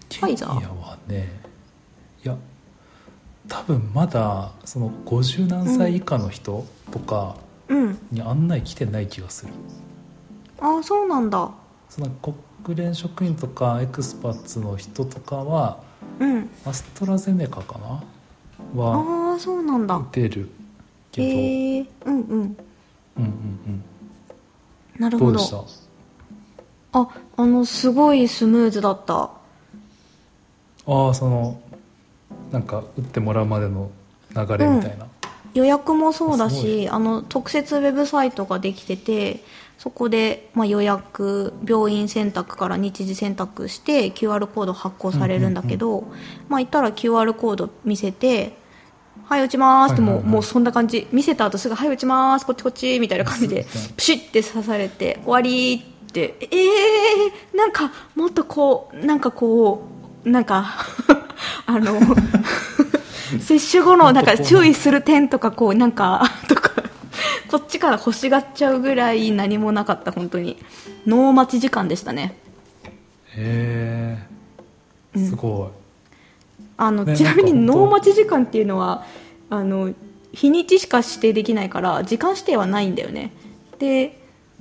[0.09, 1.29] ケニアはね
[3.49, 7.37] 多分まだその50何歳以下の人とか
[7.69, 7.99] うん。
[8.11, 9.53] に案内来てない気がする、
[10.61, 11.51] ああそうなんだ。
[11.91, 12.09] その
[12.63, 15.79] 国連職員とかエクスパッツの人とかは
[16.19, 16.51] うん。
[16.65, 17.79] アストラゼネカか
[18.75, 18.81] な？
[18.81, 19.97] はああそうなんだ。
[19.97, 20.49] 打てる
[21.13, 22.23] けど、へえうんうん。
[22.23, 22.57] うんうん
[23.17, 23.85] うん。
[24.99, 25.33] なるほど。
[25.33, 26.99] どうでした？
[27.01, 29.31] ああのすごいスムーズだった。
[30.87, 31.61] ああその
[32.53, 33.91] なんか打ってもらうまでの
[34.35, 35.07] 流れみたいな、
[35.55, 39.43] 予約もそうだしあの特設ウェブサイトができてて
[39.79, 46.09] そこで、まあ、予約病院選択から日時選択して QR コード発行されるんだけど、
[46.49, 48.57] まあ行ったら QR コード見せて
[49.27, 51.07] 「はい打ちます」ってもう,、もうそんな感じ。
[51.13, 55.77] 見せた後すぐ「はい打ちますこっちこっち」みたいな感じでプシッて刺されて終わり
[56.09, 59.85] ってえー、なんかもっとこうなんかこ
[60.25, 60.65] うなんか
[61.71, 62.01] あの
[63.41, 66.71] 接種後のなんか注意する点とかこうなんか とか
[67.51, 70.57] こっちから欲しがっちゃうぐらい何もなかった本当に。
[71.07, 72.37] ノー待ち時間でしたね。
[73.37, 74.19] へ
[75.15, 75.71] えすご
[76.79, 79.05] あの、ねちなみにノー待ち時間っていうのは
[79.51, 79.93] あの
[80.33, 83.33] 日にちしか指定できないから時間指定はないんだよね。
[83.79, 84.19] で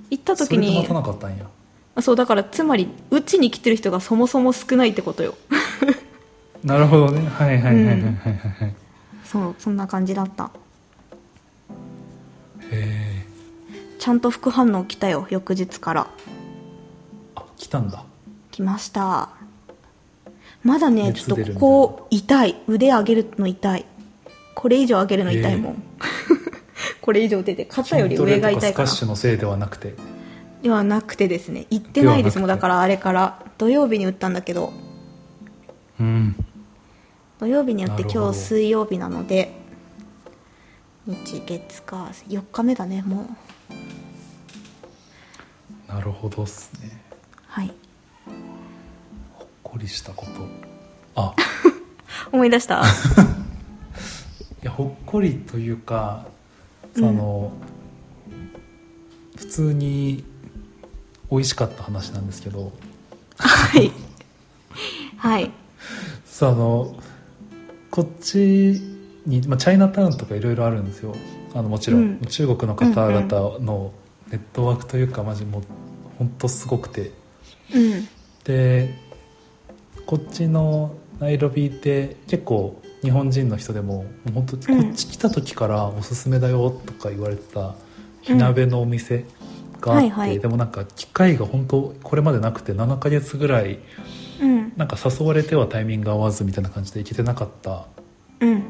[0.09, 1.45] 行ったい、そ時にれで待たなかったんや。
[1.95, 5.35] あそうだからつまりうちに来てる人がそもそも少ないってことよ
[6.67, 7.25] なるほどね。
[7.29, 8.01] はいはいはいはいはい。
[8.01, 8.75] はい、
[9.23, 10.51] そうそんな感じだった。
[12.69, 13.25] へえ。
[13.97, 16.07] ちゃんと副反応来たよ翌日から。
[17.35, 18.03] あ来たんだ。
[18.51, 19.29] 来ました。
[20.61, 22.61] まだねちょっとここ痛い。
[22.67, 23.85] 腕上げるの痛い。
[24.53, 25.83] これ以上上げるの痛いもん、
[26.99, 29.93] これ以上出て肩より上が痛いからかスカッシュのせいではなくて。
[30.63, 31.65] ではなくてですね。
[31.69, 32.47] 行ってないですもん。
[32.47, 34.73] だからあれから土曜日に打ったんだけど。
[35.99, 36.35] うん
[37.39, 39.53] 土曜日に打って今日水曜日なので
[41.05, 42.09] 日月か。
[42.27, 43.29] 4日目だねも
[45.89, 45.91] う。
[45.91, 47.01] なるほどっすね。
[47.45, 47.71] はい。
[49.35, 50.31] ほっこりしたこと。
[51.15, 51.33] あ。
[52.33, 52.83] 思い出した。
[52.83, 56.25] いやほっこりというか
[56.93, 57.53] その、
[59.37, 60.25] 普通に
[61.31, 62.73] 美味しかった話なんですけど。
[63.37, 63.91] はい。
[65.17, 65.51] はい。
[66.25, 66.95] さああの
[67.97, 68.79] こっち
[69.25, 71.15] に、まあ、チャイナタウンとかいろいろあるんですよ。
[71.55, 72.19] あのもちろん、うん。
[72.27, 73.91] 中国の方々の
[74.29, 75.63] ネットワークというかマジもう
[76.19, 77.11] 本当すごくて。
[77.73, 78.07] うん。
[78.43, 78.93] で
[80.05, 84.91] こっちのナイロビって結構日本人の人でも本当こうん。
[84.91, 87.73] っち来た時からおすすめだよとか言われてた
[88.21, 89.25] 火鍋のお店
[89.81, 93.79] があって、でもなんか機会が本当これまでなくて7ヶ月ぐらい
[94.39, 94.73] うん。
[94.77, 97.87] なんか誘われてはタイミング合わずみたいな感じで行けてなかった
[98.39, 98.63] うん。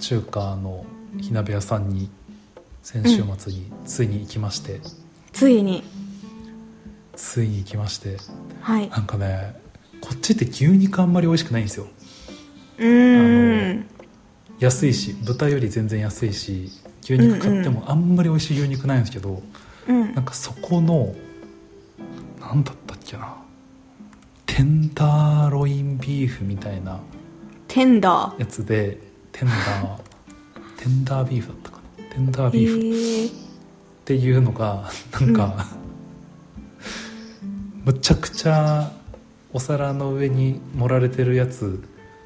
[0.00, 0.84] 中華の
[1.18, 2.10] 火鍋屋さんに
[2.82, 4.80] 先週末についに行きまして、
[5.32, 5.82] ついに。
[7.16, 8.16] ついに行きまして
[8.60, 8.88] はい。
[8.90, 9.56] なんかね
[10.00, 11.86] こっちって牛肉あんまり美味しくないんですよ。
[12.78, 13.86] うーん
[14.58, 16.70] 安いし豚より全然安いし
[17.02, 19.42] 牛肉買ってもあんまり美味しい牛肉ないんですけど、
[19.88, 20.14] うん。
[20.14, 21.14] なんかそこの
[22.40, 22.95] 何だった
[24.56, 26.98] テンダーロインビーフみたいな
[27.68, 28.40] テンダー。
[28.40, 28.96] やつで
[29.30, 29.98] テンダー
[30.82, 32.04] テンダービーフだったかな。
[32.04, 32.78] テンダーへビーフ。
[32.78, 33.28] ー。
[33.28, 33.32] っ
[34.06, 34.90] ていうのが
[35.20, 35.66] なんか、
[37.84, 38.92] むちゃくちゃ
[39.52, 41.82] お皿の上に盛られてるやつ。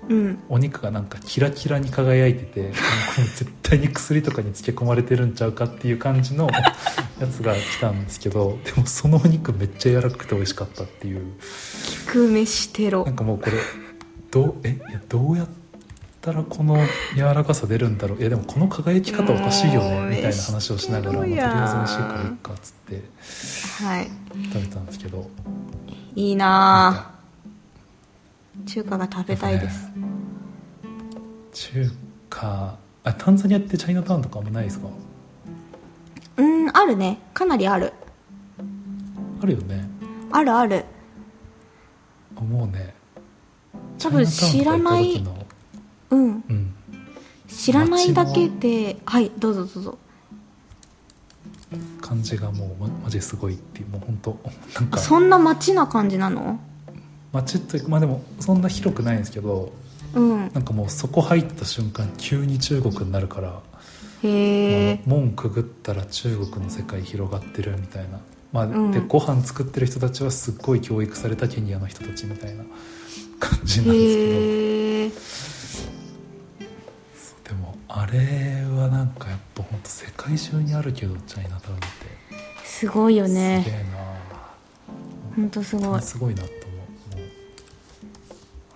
[0.08, 0.38] うん。
[0.48, 2.76] お肉がなんかキラキラに輝いててこ
[3.18, 6.48] れ絶対に薬とかに漬け込まれてるんちゃうかっていう感じの
[7.20, 11.22] やつが来たんですけどでもそのお肉めっちゃ柔らかくて美味しかったっていう
[12.10, 13.04] 聞く飯テロ。
[13.04, 13.52] なんかもうこれ
[14.32, 15.48] どうえいやどうやっ
[16.20, 16.76] たらこの
[17.14, 18.18] 柔らかさ出るんだろう。
[18.18, 23.02] いやでもこの輝き方おかしいよねみたいな話をしながら、まあとりあえず美味しいからいいかっつって
[23.84, 24.10] はい。
[24.52, 25.30] 食べたんですけど。
[26.16, 27.12] いいな
[28.66, 29.88] 中華が食べたいです。
[31.52, 31.90] 中
[32.28, 34.88] 華あタンザニアってチャイナタウンとかあんまないですか？
[36.38, 37.20] うんあるね。
[37.32, 37.92] かなりある。
[39.40, 39.88] あるよね。
[40.32, 40.84] あるある
[42.44, 42.94] もうね。
[43.98, 45.24] 多分知らない
[46.10, 46.24] うん。
[46.26, 46.74] うん。
[47.48, 49.98] 知らないだけではいどうぞどうぞ。
[52.00, 54.38] 感じがもうまマジすごいっていうもう本当
[54.80, 54.98] なんか。
[54.98, 56.58] そんな街な感じなの？
[57.32, 59.72] 街っていうかまあでもそんな広くないんですけど
[60.14, 60.38] うん。
[60.52, 63.60] なんかもうそこ入った瞬間急に中国になるから、
[64.24, 68.18] へえまあ門くぐったら中国の世界広がってるみたいな、
[68.52, 68.92] まあうん。
[68.92, 72.64] でご飯作ってる人たちはすっごい教育されたケニアの人たちみたいな
[73.38, 75.88] 感じなんです
[77.44, 77.56] けど。
[77.56, 81.86] でもあれはなんかやっぱ本当世界中にあるけどチャイナタウンって。
[82.64, 83.84] すごいよすげねえ
[85.36, 86.02] ほんとすなごい。
[86.02, 86.56] すごいなと思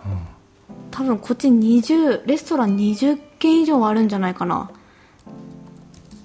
[0.07, 0.09] う。
[0.09, 0.19] もう、うん、
[0.91, 4.71] 多分こっち20レストラン20軒以上あるんじゃないかな。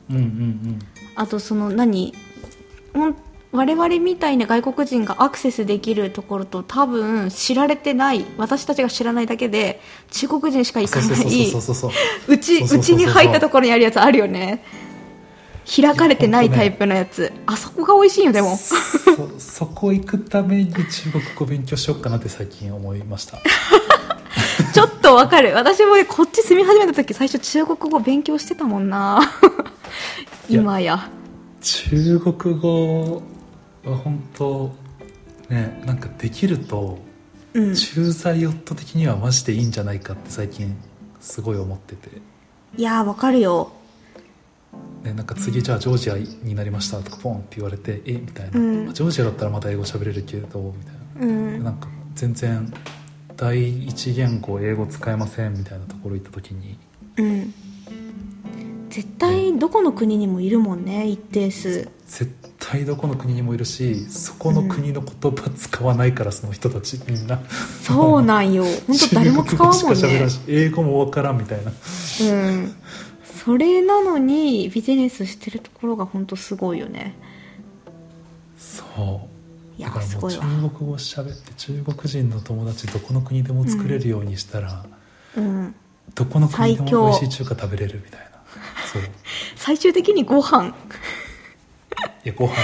[0.09, 0.79] うんうんうん。
[1.15, 2.13] あとその何？
[2.93, 3.15] ほん
[3.51, 9.81] 我々みたいな外国人がアクセスできるところと多分知られてない私たちが知らないだけで
[10.11, 11.07] 中国人しか行かない
[11.49, 11.91] そうそうそう
[12.27, 12.79] うちそう。
[12.79, 14.63] ちに入ったところにあるやつあるよね。
[15.75, 18.57] 開かれてないタイプのやつ、あそこが美味しいよでも。
[18.57, 18.79] そ
[19.37, 23.37] そこ行くために中国語勉強しようかなって最近思いました。
[24.73, 25.53] ちょっとわかる。
[25.53, 29.19] 私もねこっち住み始めた時最初中国語勉強してたもんな。
[30.49, 31.07] 今や
[31.61, 33.21] 中国語は
[33.95, 34.75] 本当
[35.49, 36.99] ねなんかできると
[37.53, 37.75] うん。
[37.75, 40.75] 駐在夫的にはマジでいいんじゃないかって最近
[41.19, 42.09] すごい思ってて、
[42.77, 43.71] いやーわかるよ。
[45.03, 50.91] ね、なんか次じゃあジョージアになりましたとかポンって言われてえみたいな、うんまあジョージアだったらまた英語喋れるけどみた
[51.25, 51.33] いな。
[51.33, 51.63] うん。
[51.63, 52.71] なんか全然
[53.35, 56.77] 第一言語英語使えませんみたいなところ行った時に。
[57.17, 57.53] うん。
[58.89, 61.87] 絶対どこの国にもいるもんね一定数。
[62.07, 67.39] 絶対どこの国にもいるしそこの国の言葉使わないからその人たちみんな。
[67.81, 68.63] そうなんよ。
[68.63, 70.27] 本当誰も使わんもんね。
[70.47, 71.71] 英語もわからんみたいな。
[71.71, 72.75] うん。
[73.23, 77.15] それなのにビジネスしてるところが本当すごいよね。
[78.57, 79.27] そ
[79.77, 79.81] う。
[79.81, 84.85] だからもう中国語喋って中国人の友達どこの国でも作れるようにしたら、
[85.37, 85.75] うん。
[86.13, 88.25] どこの国でも美味しい中華食べれるみたいな。
[88.91, 89.01] そう。
[89.01, 89.05] い
[89.55, 90.75] 最終的にご飯
[92.29, 92.55] やご飯。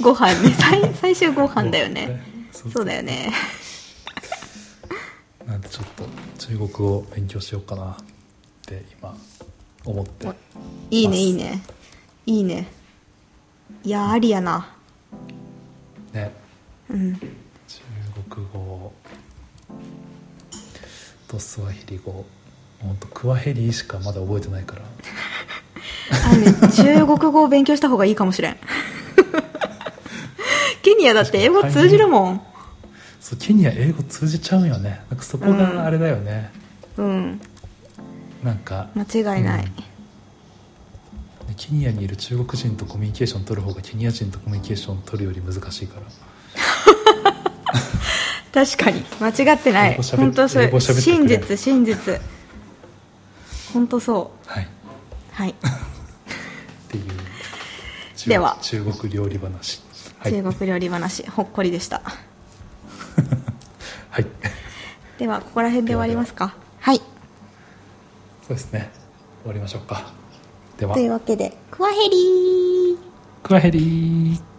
[0.00, 0.34] ご飯。
[0.42, 2.20] ね 最最終ご飯だよね。
[2.52, 3.32] そうだよね。
[5.46, 6.06] なんでちょっと
[6.38, 7.96] 中国語を勉強しようかなっ
[8.66, 9.14] て今
[9.84, 10.28] 思って
[10.90, 11.62] いいねいいね。
[12.26, 12.66] いいね。
[13.82, 14.74] いやありやな。
[16.12, 16.32] ね。
[16.90, 17.14] うん。
[17.14, 17.20] 中
[18.30, 18.92] 国語。
[21.28, 22.24] とスワヒリ語。
[22.80, 24.82] 本当クワヘリしかまだ覚えてないから。
[26.10, 28.56] あのね中国語を勉強した方がいいかもしれん
[30.94, 32.40] ケニニアだって英語通じるもん。
[33.20, 35.02] そうケニア英語通じちゃうよね。
[35.10, 36.52] なんかそこがあれだよね、
[36.96, 37.40] うん。
[38.44, 38.90] なんか。
[38.94, 41.54] 間違いない、うん。
[41.56, 46.06] ケニアにいる中国人とコミュニケーション取る方がケニア人とコミュニケーション取るより難しいから。
[48.52, 49.04] 確かに。
[49.20, 50.00] 間違ってない。
[50.16, 52.20] 本当それ真れ実真実。
[53.72, 54.48] 本当そう。
[54.48, 54.64] はい。
[54.64, 54.66] っ
[55.32, 55.54] はい、
[56.88, 57.04] ていう。
[58.14, 58.56] 中では。
[58.62, 59.83] 中国料理話
[60.24, 60.32] はい。
[60.32, 62.00] 中国料理話ほっこりでした。
[64.10, 64.26] はい。
[65.18, 66.54] ではここら辺で終わりますか。
[66.80, 66.98] はい。
[68.46, 68.90] そうですね。
[69.42, 70.12] 終わりましょうか。
[70.78, 70.94] では。
[70.94, 72.98] というわけでクワヘリー。
[73.42, 74.53] クワヘリー